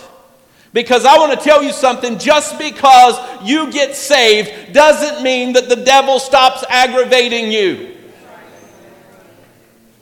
Because 0.73 1.03
I 1.05 1.17
want 1.17 1.37
to 1.37 1.43
tell 1.43 1.61
you 1.61 1.71
something 1.71 2.17
just 2.17 2.57
because 2.57 3.17
you 3.43 3.71
get 3.71 3.95
saved 3.95 4.73
doesn't 4.73 5.21
mean 5.21 5.53
that 5.53 5.67
the 5.67 5.75
devil 5.75 6.19
stops 6.19 6.63
aggravating 6.69 7.51
you. 7.51 7.97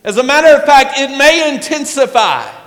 As 0.03 0.17
a 0.17 0.23
matter 0.23 0.47
of 0.55 0.65
fact, 0.65 0.97
it 0.97 1.17
may 1.17 1.53
intensify. 1.53 2.58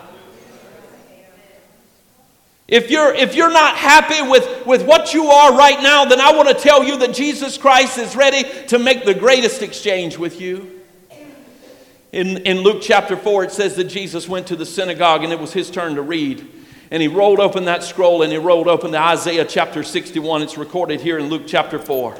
If 2.72 2.90
you're, 2.90 3.12
if 3.12 3.34
you're 3.34 3.52
not 3.52 3.76
happy 3.76 4.26
with, 4.26 4.64
with 4.64 4.86
what 4.86 5.12
you 5.12 5.26
are 5.26 5.54
right 5.54 5.82
now, 5.82 6.06
then 6.06 6.22
I 6.22 6.32
want 6.32 6.48
to 6.48 6.54
tell 6.54 6.82
you 6.82 6.96
that 7.00 7.12
Jesus 7.12 7.58
Christ 7.58 7.98
is 7.98 8.16
ready 8.16 8.44
to 8.68 8.78
make 8.78 9.04
the 9.04 9.12
greatest 9.12 9.60
exchange 9.60 10.16
with 10.16 10.40
you. 10.40 10.80
In, 12.12 12.38
in 12.38 12.60
Luke 12.60 12.80
chapter 12.80 13.14
4, 13.14 13.44
it 13.44 13.52
says 13.52 13.76
that 13.76 13.84
Jesus 13.84 14.26
went 14.26 14.46
to 14.46 14.56
the 14.56 14.64
synagogue 14.64 15.22
and 15.22 15.34
it 15.34 15.38
was 15.38 15.52
his 15.52 15.70
turn 15.70 15.96
to 15.96 16.02
read. 16.02 16.46
And 16.90 17.02
he 17.02 17.08
rolled 17.08 17.40
open 17.40 17.66
that 17.66 17.82
scroll 17.82 18.22
and 18.22 18.32
he 18.32 18.38
rolled 18.38 18.68
open 18.68 18.92
to 18.92 18.98
Isaiah 18.98 19.44
chapter 19.44 19.82
61. 19.82 20.40
It's 20.40 20.56
recorded 20.56 21.02
here 21.02 21.18
in 21.18 21.26
Luke 21.26 21.42
chapter 21.46 21.78
4. 21.78 22.16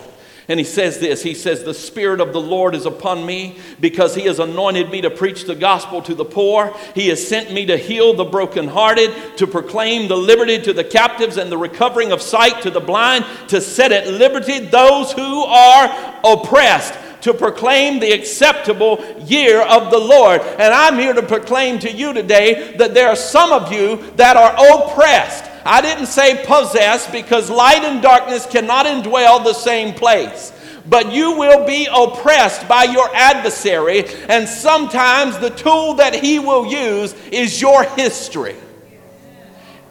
And 0.48 0.58
he 0.58 0.64
says 0.64 0.98
this 0.98 1.22
He 1.22 1.34
says, 1.34 1.62
The 1.62 1.74
Spirit 1.74 2.20
of 2.20 2.32
the 2.32 2.40
Lord 2.40 2.74
is 2.74 2.86
upon 2.86 3.24
me 3.24 3.58
because 3.80 4.14
he 4.14 4.22
has 4.22 4.38
anointed 4.38 4.90
me 4.90 5.00
to 5.02 5.10
preach 5.10 5.44
the 5.44 5.54
gospel 5.54 6.02
to 6.02 6.14
the 6.14 6.24
poor. 6.24 6.74
He 6.94 7.08
has 7.08 7.26
sent 7.26 7.52
me 7.52 7.66
to 7.66 7.76
heal 7.76 8.14
the 8.14 8.24
brokenhearted, 8.24 9.36
to 9.38 9.46
proclaim 9.46 10.08
the 10.08 10.16
liberty 10.16 10.60
to 10.62 10.72
the 10.72 10.84
captives 10.84 11.36
and 11.36 11.50
the 11.50 11.58
recovering 11.58 12.12
of 12.12 12.22
sight 12.22 12.62
to 12.62 12.70
the 12.70 12.80
blind, 12.80 13.24
to 13.48 13.60
set 13.60 13.92
at 13.92 14.08
liberty 14.08 14.58
those 14.58 15.12
who 15.12 15.42
are 15.42 16.20
oppressed 16.24 16.94
to 17.22 17.32
proclaim 17.32 18.00
the 18.00 18.12
acceptable 18.12 19.02
year 19.20 19.62
of 19.62 19.90
the 19.90 19.98
Lord. 19.98 20.40
And 20.40 20.74
I'm 20.74 20.98
here 20.98 21.12
to 21.12 21.22
proclaim 21.22 21.78
to 21.80 21.90
you 21.90 22.12
today 22.12 22.76
that 22.78 22.94
there 22.94 23.08
are 23.08 23.16
some 23.16 23.52
of 23.52 23.72
you 23.72 24.10
that 24.16 24.36
are 24.36 24.52
oppressed. 24.74 25.51
I 25.64 25.80
didn't 25.80 26.06
say 26.06 26.44
possess 26.44 27.10
because 27.10 27.50
light 27.50 27.84
and 27.84 28.02
darkness 28.02 28.46
cannot 28.46 28.86
indwell 28.86 29.44
the 29.44 29.54
same 29.54 29.94
place. 29.94 30.52
But 30.88 31.12
you 31.12 31.38
will 31.38 31.64
be 31.64 31.86
oppressed 31.94 32.66
by 32.66 32.84
your 32.84 33.08
adversary, 33.14 34.04
and 34.28 34.48
sometimes 34.48 35.38
the 35.38 35.50
tool 35.50 35.94
that 35.94 36.14
he 36.14 36.40
will 36.40 36.66
use 36.66 37.14
is 37.30 37.60
your 37.60 37.84
history. 37.84 38.56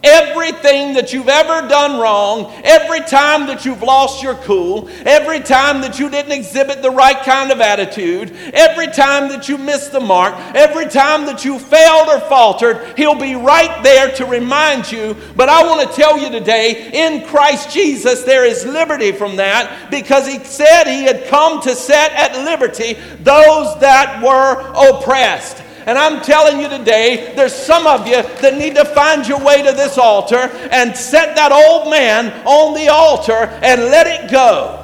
Everything 0.02 0.94
that 0.94 1.12
you've 1.12 1.28
ever 1.28 1.68
done 1.68 2.00
wrong, 2.00 2.52
every 2.64 3.00
time 3.00 3.46
that 3.46 3.64
you've 3.64 3.82
lost 3.82 4.20
your 4.20 4.34
cool, 4.34 4.88
every 5.06 5.38
time 5.38 5.80
that 5.82 6.00
you 6.00 6.10
didn't 6.10 6.32
exhibit 6.32 6.82
the 6.82 6.90
right 6.90 7.22
kind 7.24 7.52
of 7.52 7.60
attitude, 7.60 8.32
every 8.52 8.88
time 8.88 9.28
that 9.28 9.48
you 9.48 9.56
missed 9.56 9.92
the 9.92 10.00
mark, 10.00 10.34
every 10.56 10.86
time 10.86 11.26
that 11.26 11.44
you 11.44 11.56
failed 11.56 12.08
or 12.08 12.18
faltered, 12.28 12.96
He'll 12.96 13.14
be 13.14 13.36
right 13.36 13.82
there 13.84 14.10
to 14.16 14.26
remind 14.26 14.90
you. 14.90 15.16
But 15.36 15.48
I 15.48 15.64
want 15.66 15.88
to 15.88 15.96
tell 15.96 16.18
you 16.18 16.30
today, 16.30 16.90
in 16.92 17.24
Christ 17.28 17.70
Jesus, 17.70 18.24
there 18.24 18.44
is 18.44 18.66
liberty 18.66 19.12
from 19.12 19.36
that 19.36 19.88
because 19.90 20.26
He 20.26 20.42
said 20.42 20.84
He 20.84 21.04
had 21.04 21.26
come 21.26 21.60
to 21.62 21.76
set 21.76 22.12
at 22.12 22.44
liberty 22.44 22.94
those 23.20 23.78
that 23.78 24.20
were 24.20 24.72
oppressed. 24.74 25.61
And 25.86 25.98
I'm 25.98 26.22
telling 26.22 26.60
you 26.60 26.68
today, 26.68 27.32
there's 27.34 27.54
some 27.54 27.86
of 27.86 28.06
you 28.06 28.22
that 28.22 28.56
need 28.56 28.76
to 28.76 28.84
find 28.84 29.26
your 29.26 29.40
way 29.44 29.62
to 29.62 29.72
this 29.72 29.98
altar 29.98 30.50
and 30.70 30.96
set 30.96 31.34
that 31.36 31.52
old 31.52 31.90
man 31.90 32.30
on 32.46 32.74
the 32.74 32.88
altar 32.88 33.32
and 33.62 33.82
let 33.82 34.06
it 34.06 34.30
go. 34.30 34.78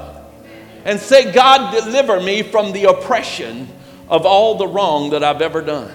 And 0.85 0.99
say, 0.99 1.33
God, 1.33 1.73
deliver 1.73 2.21
me 2.21 2.43
from 2.43 2.73
the 2.73 2.85
oppression 2.85 3.69
of 4.09 4.25
all 4.25 4.57
the 4.57 4.67
wrong 4.67 5.11
that 5.11 5.23
I've 5.23 5.43
ever 5.43 5.61
done. 5.61 5.95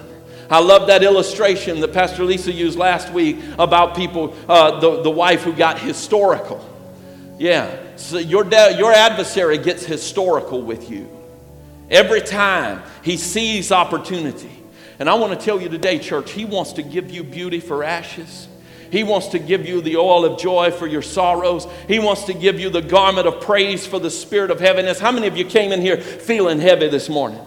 I 0.49 0.59
love 0.59 0.87
that 0.87 1.03
illustration 1.03 1.79
that 1.81 1.93
Pastor 1.93 2.23
Lisa 2.23 2.51
used 2.51 2.77
last 2.77 3.11
week 3.11 3.39
about 3.57 3.95
people, 3.95 4.35
uh, 4.47 4.79
the, 4.79 5.01
the 5.01 5.09
wife 5.09 5.41
who 5.41 5.53
got 5.53 5.79
historical. 5.79 6.69
Yeah, 7.39 7.95
so 7.95 8.19
your, 8.19 8.45
your 8.45 8.93
adversary 8.93 9.57
gets 9.57 9.83
historical 9.83 10.61
with 10.61 10.91
you. 10.91 11.09
Every 11.89 12.21
time 12.21 12.83
he 13.01 13.17
sees 13.17 13.71
opportunity, 13.71 14.62
and 15.03 15.09
I 15.09 15.15
want 15.15 15.37
to 15.37 15.45
tell 15.45 15.61
you 15.61 15.67
today, 15.67 15.99
church, 15.99 16.31
He 16.31 16.45
wants 16.45 16.71
to 16.73 16.81
give 16.81 17.11
you 17.11 17.25
beauty 17.25 17.59
for 17.59 17.83
ashes. 17.83 18.47
He 18.89 19.03
wants 19.03 19.27
to 19.27 19.39
give 19.39 19.67
you 19.67 19.81
the 19.81 19.97
oil 19.97 20.23
of 20.23 20.39
joy 20.39 20.71
for 20.71 20.87
your 20.87 21.01
sorrows. 21.01 21.67
He 21.89 21.99
wants 21.99 22.23
to 22.23 22.33
give 22.33 22.57
you 22.57 22.69
the 22.69 22.81
garment 22.81 23.27
of 23.27 23.41
praise 23.41 23.85
for 23.85 23.99
the 23.99 24.09
spirit 24.09 24.49
of 24.49 24.61
heaviness. 24.61 25.01
How 25.01 25.11
many 25.11 25.27
of 25.27 25.35
you 25.35 25.43
came 25.43 25.73
in 25.73 25.81
here 25.81 25.97
feeling 25.97 26.61
heavy 26.61 26.87
this 26.87 27.09
morning? 27.09 27.45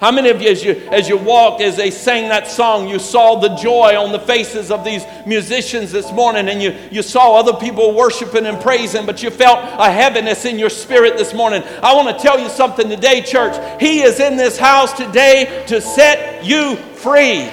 How 0.00 0.12
many 0.12 0.28
of 0.28 0.42
you 0.42 0.50
as, 0.50 0.62
you, 0.62 0.72
as 0.92 1.08
you 1.08 1.16
walked, 1.16 1.62
as 1.62 1.76
they 1.76 1.90
sang 1.90 2.28
that 2.28 2.46
song, 2.46 2.86
you 2.86 2.98
saw 2.98 3.40
the 3.40 3.48
joy 3.56 3.96
on 3.96 4.12
the 4.12 4.18
faces 4.18 4.70
of 4.70 4.84
these 4.84 5.02
musicians 5.24 5.90
this 5.90 6.12
morning 6.12 6.50
and 6.50 6.62
you, 6.62 6.76
you 6.90 7.00
saw 7.00 7.36
other 7.36 7.54
people 7.54 7.94
worshiping 7.94 8.44
and 8.44 8.60
praising, 8.60 9.06
but 9.06 9.22
you 9.22 9.30
felt 9.30 9.58
a 9.62 9.90
heaviness 9.90 10.44
in 10.44 10.58
your 10.58 10.68
spirit 10.68 11.16
this 11.16 11.32
morning? 11.32 11.62
I 11.82 11.94
want 11.94 12.14
to 12.14 12.22
tell 12.22 12.38
you 12.38 12.50
something 12.50 12.90
today, 12.90 13.22
church. 13.22 13.56
He 13.80 14.02
is 14.02 14.20
in 14.20 14.36
this 14.36 14.58
house 14.58 14.92
today 14.92 15.64
to 15.68 15.80
set 15.80 16.44
you 16.44 16.76
free. 16.76 17.48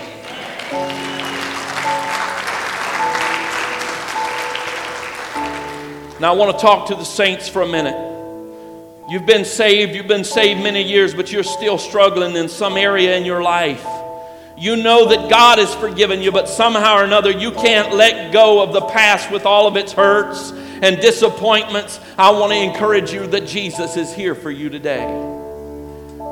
Now, 6.19 6.33
I 6.33 6.35
want 6.35 6.57
to 6.57 6.61
talk 6.61 6.87
to 6.87 6.95
the 6.95 7.05
saints 7.05 7.47
for 7.47 7.61
a 7.61 7.67
minute. 7.67 8.12
You've 9.09 9.25
been 9.25 9.43
saved, 9.43 9.95
you've 9.95 10.07
been 10.07 10.23
saved 10.23 10.63
many 10.63 10.81
years, 10.81 11.13
but 11.13 11.31
you're 11.31 11.43
still 11.43 11.77
struggling 11.77 12.35
in 12.35 12.47
some 12.47 12.77
area 12.77 13.17
in 13.17 13.25
your 13.25 13.43
life. 13.43 13.85
You 14.57 14.77
know 14.77 15.09
that 15.09 15.29
God 15.29 15.57
has 15.57 15.75
forgiven 15.75 16.21
you, 16.21 16.31
but 16.31 16.47
somehow 16.47 16.97
or 16.97 17.03
another 17.03 17.31
you 17.31 17.51
can't 17.51 17.93
let 17.93 18.31
go 18.31 18.61
of 18.61 18.71
the 18.71 18.81
past 18.81 19.29
with 19.29 19.45
all 19.45 19.67
of 19.67 19.75
its 19.75 19.91
hurts 19.91 20.51
and 20.51 21.01
disappointments. 21.01 21.99
I 22.17 22.31
want 22.31 22.53
to 22.53 22.57
encourage 22.57 23.11
you 23.11 23.27
that 23.27 23.45
Jesus 23.45 23.97
is 23.97 24.13
here 24.13 24.35
for 24.35 24.51
you 24.51 24.69
today. 24.69 25.03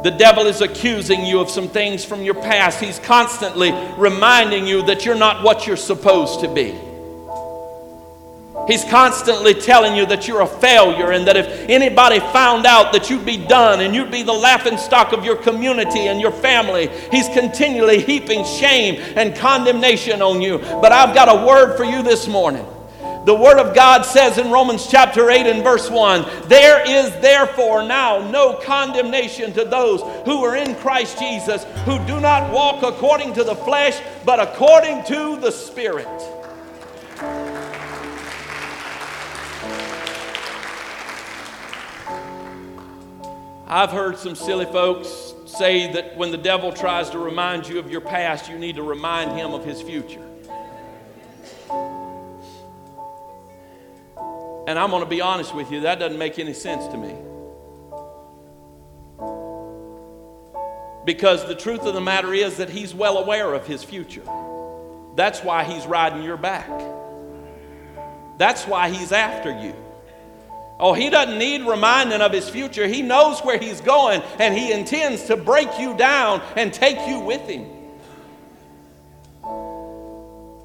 The 0.03 0.11
devil 0.17 0.45
is 0.45 0.61
accusing 0.61 1.25
you 1.25 1.41
of 1.41 1.49
some 1.49 1.67
things 1.67 2.05
from 2.05 2.23
your 2.23 2.35
past. 2.35 2.79
He's 2.79 2.99
constantly 2.99 3.71
reminding 3.97 4.65
you 4.65 4.85
that 4.85 5.05
you're 5.05 5.15
not 5.15 5.43
what 5.43 5.67
you're 5.67 5.75
supposed 5.75 6.39
to 6.39 6.47
be. 6.47 6.90
He's 8.67 8.85
constantly 8.85 9.53
telling 9.53 9.95
you 9.95 10.05
that 10.05 10.27
you're 10.27 10.41
a 10.41 10.47
failure 10.47 11.11
and 11.11 11.27
that 11.27 11.35
if 11.35 11.47
anybody 11.69 12.19
found 12.19 12.65
out 12.65 12.93
that 12.93 13.09
you'd 13.09 13.25
be 13.25 13.37
done 13.37 13.81
and 13.81 13.93
you'd 13.95 14.11
be 14.11 14.23
the 14.23 14.33
laughing 14.33 14.77
stock 14.77 15.13
of 15.13 15.25
your 15.25 15.35
community 15.35 16.07
and 16.07 16.21
your 16.21 16.31
family, 16.31 16.87
he's 17.11 17.27
continually 17.29 18.01
heaping 18.01 18.45
shame 18.45 19.01
and 19.15 19.35
condemnation 19.35 20.21
on 20.21 20.41
you. 20.41 20.59
But 20.59 20.91
I've 20.91 21.15
got 21.15 21.27
a 21.27 21.45
word 21.45 21.75
for 21.75 21.83
you 21.83 22.03
this 22.03 22.27
morning 22.27 22.65
The 23.25 23.35
Word 23.35 23.59
of 23.59 23.75
God 23.75 24.03
says 24.03 24.37
in 24.37 24.49
Romans 24.51 24.87
chapter 24.87 25.29
8 25.29 25.45
and 25.45 25.63
verse 25.63 25.89
1 25.89 26.47
There 26.47 26.81
is 26.87 27.11
therefore 27.21 27.83
now 27.83 28.29
no 28.31 28.53
condemnation 28.53 29.53
to 29.53 29.65
those 29.65 30.01
who 30.25 30.43
are 30.43 30.55
in 30.55 30.75
Christ 30.75 31.19
Jesus, 31.19 31.63
who 31.85 31.99
do 32.05 32.19
not 32.19 32.51
walk 32.51 32.83
according 32.83 33.33
to 33.35 33.43
the 33.43 33.55
flesh, 33.55 34.01
but 34.25 34.39
according 34.39 35.03
to 35.05 35.37
the 35.39 35.51
Spirit. 35.51 36.07
I've 43.73 43.91
heard 43.91 44.17
some 44.17 44.35
silly 44.35 44.65
folks 44.65 45.33
say 45.45 45.93
that 45.93 46.17
when 46.17 46.31
the 46.31 46.37
devil 46.37 46.73
tries 46.73 47.09
to 47.11 47.19
remind 47.19 47.69
you 47.69 47.79
of 47.79 47.89
your 47.89 48.01
past, 48.01 48.49
you 48.49 48.59
need 48.59 48.75
to 48.75 48.83
remind 48.83 49.31
him 49.31 49.53
of 49.53 49.63
his 49.63 49.81
future. 49.81 50.27
And 54.67 54.77
I'm 54.77 54.89
going 54.89 55.03
to 55.03 55.09
be 55.09 55.21
honest 55.21 55.55
with 55.55 55.71
you, 55.71 55.79
that 55.81 55.99
doesn't 55.99 56.19
make 56.19 56.37
any 56.37 56.51
sense 56.51 56.85
to 56.87 56.97
me. 56.97 57.15
Because 61.05 61.47
the 61.47 61.55
truth 61.55 61.83
of 61.83 61.93
the 61.93 62.01
matter 62.01 62.33
is 62.33 62.57
that 62.57 62.69
he's 62.69 62.93
well 62.93 63.19
aware 63.19 63.53
of 63.53 63.65
his 63.65 63.85
future. 63.85 64.25
That's 65.15 65.39
why 65.45 65.63
he's 65.63 65.85
riding 65.85 66.23
your 66.23 66.35
back. 66.35 66.67
That's 68.37 68.67
why 68.67 68.89
he's 68.89 69.13
after 69.13 69.49
you. 69.49 69.73
Oh, 70.81 70.93
he 70.93 71.11
doesn't 71.11 71.37
need 71.37 71.61
reminding 71.61 72.21
of 72.21 72.33
his 72.33 72.49
future. 72.49 72.87
He 72.87 73.03
knows 73.03 73.39
where 73.41 73.59
he's 73.59 73.79
going 73.81 74.23
and 74.39 74.57
he 74.57 74.71
intends 74.71 75.25
to 75.25 75.37
break 75.37 75.79
you 75.79 75.95
down 75.95 76.41
and 76.57 76.73
take 76.73 77.07
you 77.07 77.19
with 77.19 77.47
him. 77.47 77.67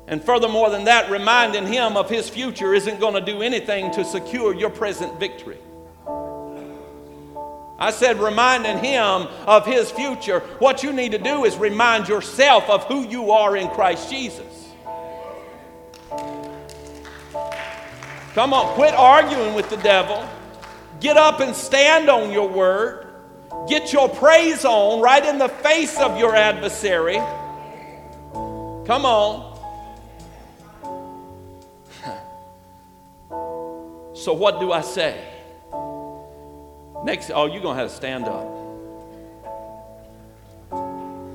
And 0.09 0.25
furthermore 0.25 0.71
than 0.71 0.85
that, 0.85 1.11
reminding 1.11 1.67
him 1.67 1.99
of 1.99 2.09
his 2.09 2.31
future 2.31 2.73
isn't 2.73 2.99
going 2.99 3.13
to 3.13 3.21
do 3.21 3.43
anything 3.43 3.91
to 3.93 4.05
secure 4.07 4.55
your 4.55 4.71
present 4.71 5.21
victory. 5.21 5.59
I 7.79 7.91
said, 7.91 8.19
reminding 8.19 8.79
him 8.79 9.29
of 9.47 9.67
his 9.67 9.91
future. 9.91 10.41
What 10.61 10.83
you 10.83 10.95
need 10.95 11.13
to 11.13 11.19
do 11.19 11.45
is 11.45 11.59
remind 11.59 12.09
yourself 12.09 12.71
of 12.71 12.85
who 12.85 13.07
you 13.07 13.33
are 13.33 13.55
in 13.55 13.69
Christ 13.69 14.09
Jesus. 14.09 14.66
Come 18.37 18.53
on, 18.53 18.75
quit 18.75 18.93
arguing 18.93 19.55
with 19.55 19.71
the 19.71 19.79
devil. 19.79 20.23
Get 21.01 21.17
up 21.17 21.41
and 21.41 21.57
stand 21.57 22.11
on 22.11 22.31
your 22.31 22.47
word. 22.47 23.07
Get 23.67 23.95
your 23.95 24.11
praise 24.11 24.67
on 24.67 25.01
right 25.01 25.25
in 25.25 25.39
the 25.39 25.49
face 25.49 25.99
of 25.99 26.19
your 26.19 26.37
adversary. 26.37 27.17
Come 28.35 29.07
on. 29.07 29.59
So, 34.15 34.35
what 34.35 34.61
do 34.61 34.71
I 34.71 34.83
say? 34.83 35.19
Next, 37.05 37.31
oh, 37.31 37.47
you're 37.47 37.63
going 37.63 37.77
to 37.77 37.83
have 37.83 37.91
to 37.91 37.97
stand 37.97 38.27
up. 38.27 38.47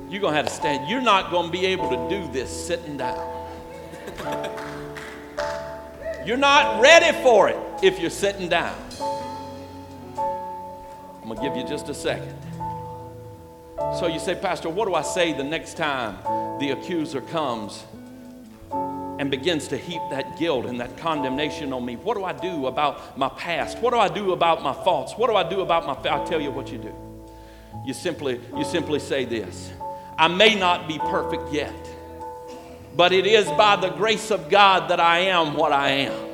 You're 0.08 0.20
going 0.20 0.34
to 0.34 0.36
have 0.36 0.46
to 0.46 0.52
stand. 0.52 0.88
You're 0.88 1.00
not 1.00 1.32
going 1.32 1.46
to 1.46 1.52
be 1.52 1.66
able 1.66 1.90
to 1.90 2.08
do 2.08 2.32
this 2.32 2.48
sitting 2.50 2.96
down. 2.96 3.28
You're 6.24 6.36
not 6.36 6.80
ready 6.80 7.16
for 7.20 7.48
it 7.48 7.56
if 7.82 7.98
you're 7.98 8.10
sitting 8.10 8.48
down. 8.48 8.78
I'm 10.16 11.28
going 11.28 11.36
to 11.36 11.42
give 11.42 11.56
you 11.56 11.66
just 11.66 11.88
a 11.88 11.94
second. 11.94 12.36
So 13.98 14.06
you 14.06 14.20
say, 14.20 14.36
Pastor, 14.36 14.68
what 14.68 14.86
do 14.86 14.94
I 14.94 15.02
say 15.02 15.32
the 15.32 15.42
next 15.42 15.76
time 15.76 16.16
the 16.60 16.70
accuser 16.70 17.20
comes 17.20 17.84
and 18.70 19.32
begins 19.32 19.66
to 19.68 19.76
heap 19.76 20.00
that 20.10 20.38
guilt 20.38 20.66
and 20.66 20.78
that 20.80 20.96
condemnation 20.96 21.72
on 21.72 21.84
me? 21.84 21.96
What 21.96 22.16
do 22.16 22.24
I 22.24 22.32
do 22.32 22.68
about 22.68 23.18
my 23.18 23.28
past? 23.30 23.78
What 23.78 23.92
do 23.92 23.98
I 23.98 24.08
do 24.08 24.32
about 24.32 24.62
my 24.62 24.72
faults? 24.72 25.14
What 25.14 25.28
do 25.28 25.34
I 25.34 25.48
do 25.48 25.60
about 25.60 25.86
my 25.86 25.94
I'll 26.08 26.26
tell 26.26 26.40
you 26.40 26.52
what 26.52 26.70
you 26.70 26.78
do. 26.78 26.94
You 27.84 27.94
simply 27.94 28.40
you 28.56 28.64
simply 28.64 29.00
say 29.00 29.24
this. 29.24 29.72
I 30.16 30.28
may 30.28 30.54
not 30.54 30.86
be 30.86 30.98
perfect 30.98 31.52
yet 31.52 31.74
but 32.96 33.12
it 33.12 33.26
is 33.26 33.46
by 33.52 33.76
the 33.76 33.90
grace 33.90 34.30
of 34.30 34.50
God 34.50 34.90
that 34.90 35.00
I 35.00 35.20
am 35.32 35.54
what 35.54 35.72
I 35.72 36.08
am. 36.08 36.28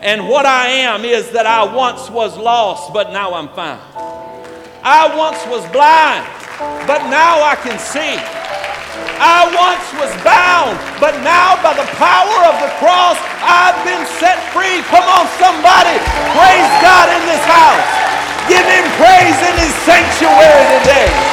And 0.00 0.28
what 0.28 0.46
I 0.46 0.88
am 0.88 1.04
is 1.04 1.30
that 1.32 1.46
I 1.46 1.74
once 1.74 2.08
was 2.08 2.36
lost, 2.36 2.92
but 2.92 3.12
now 3.12 3.34
I'm 3.34 3.48
found. 3.52 3.80
I 4.82 5.12
once 5.12 5.44
was 5.52 5.60
blind, 5.72 6.24
but 6.88 7.04
now 7.12 7.44
I 7.44 7.52
can 7.60 7.76
see. 7.76 8.16
I 9.20 9.44
once 9.52 9.84
was 10.00 10.08
bound, 10.24 10.80
but 10.96 11.12
now 11.20 11.60
by 11.60 11.76
the 11.76 11.84
power 12.00 12.38
of 12.48 12.56
the 12.64 12.72
cross, 12.80 13.20
I've 13.44 13.76
been 13.84 14.00
set 14.16 14.40
free. 14.56 14.80
Come 14.88 15.04
on, 15.04 15.28
somebody. 15.36 15.96
Praise 16.32 16.72
God 16.80 17.12
in 17.12 17.22
this 17.28 17.44
house. 17.44 17.84
Give 18.48 18.64
him 18.64 18.84
praise 18.96 19.36
in 19.36 19.54
his 19.60 19.74
sanctuary 19.84 20.64
today. 20.80 21.29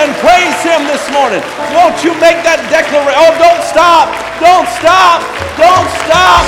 And 0.00 0.16
praise 0.24 0.56
Him 0.64 0.88
this 0.88 1.04
morning. 1.12 1.44
Won't 1.76 2.00
you 2.00 2.16
make 2.16 2.40
that 2.40 2.64
declaration? 2.72 3.12
Oh, 3.20 3.36
don't 3.36 3.60
stop. 3.68 4.08
Don't 4.40 4.68
stop. 4.80 5.20
Don't 5.60 5.90
stop. 6.08 6.44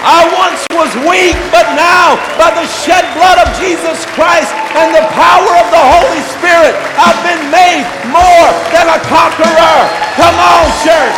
I 0.00 0.24
once 0.32 0.64
was 0.76 0.92
weak, 1.08 1.36
but 1.52 1.64
now, 1.76 2.16
by 2.36 2.52
the 2.52 2.64
shed 2.84 3.04
blood 3.16 3.36
of 3.40 3.48
Jesus 3.60 4.04
Christ 4.16 4.52
and 4.76 4.92
the 4.96 5.04
power 5.12 5.52
of 5.60 5.68
the 5.72 5.84
Holy 6.00 6.24
Spirit, 6.36 6.72
I've 6.96 7.20
been 7.24 7.44
made 7.52 7.84
more 8.08 8.48
than 8.72 8.88
a 8.92 9.00
conqueror. 9.08 9.76
Come 10.16 10.36
on, 10.36 10.64
church. 10.84 11.16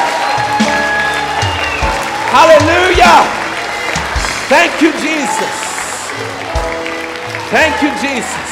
Hallelujah. 2.30 3.18
Thank 4.50 4.78
you, 4.82 4.90
Jesus. 4.98 5.54
Thank 7.50 7.82
you, 7.82 7.90
Jesus. 7.98 8.51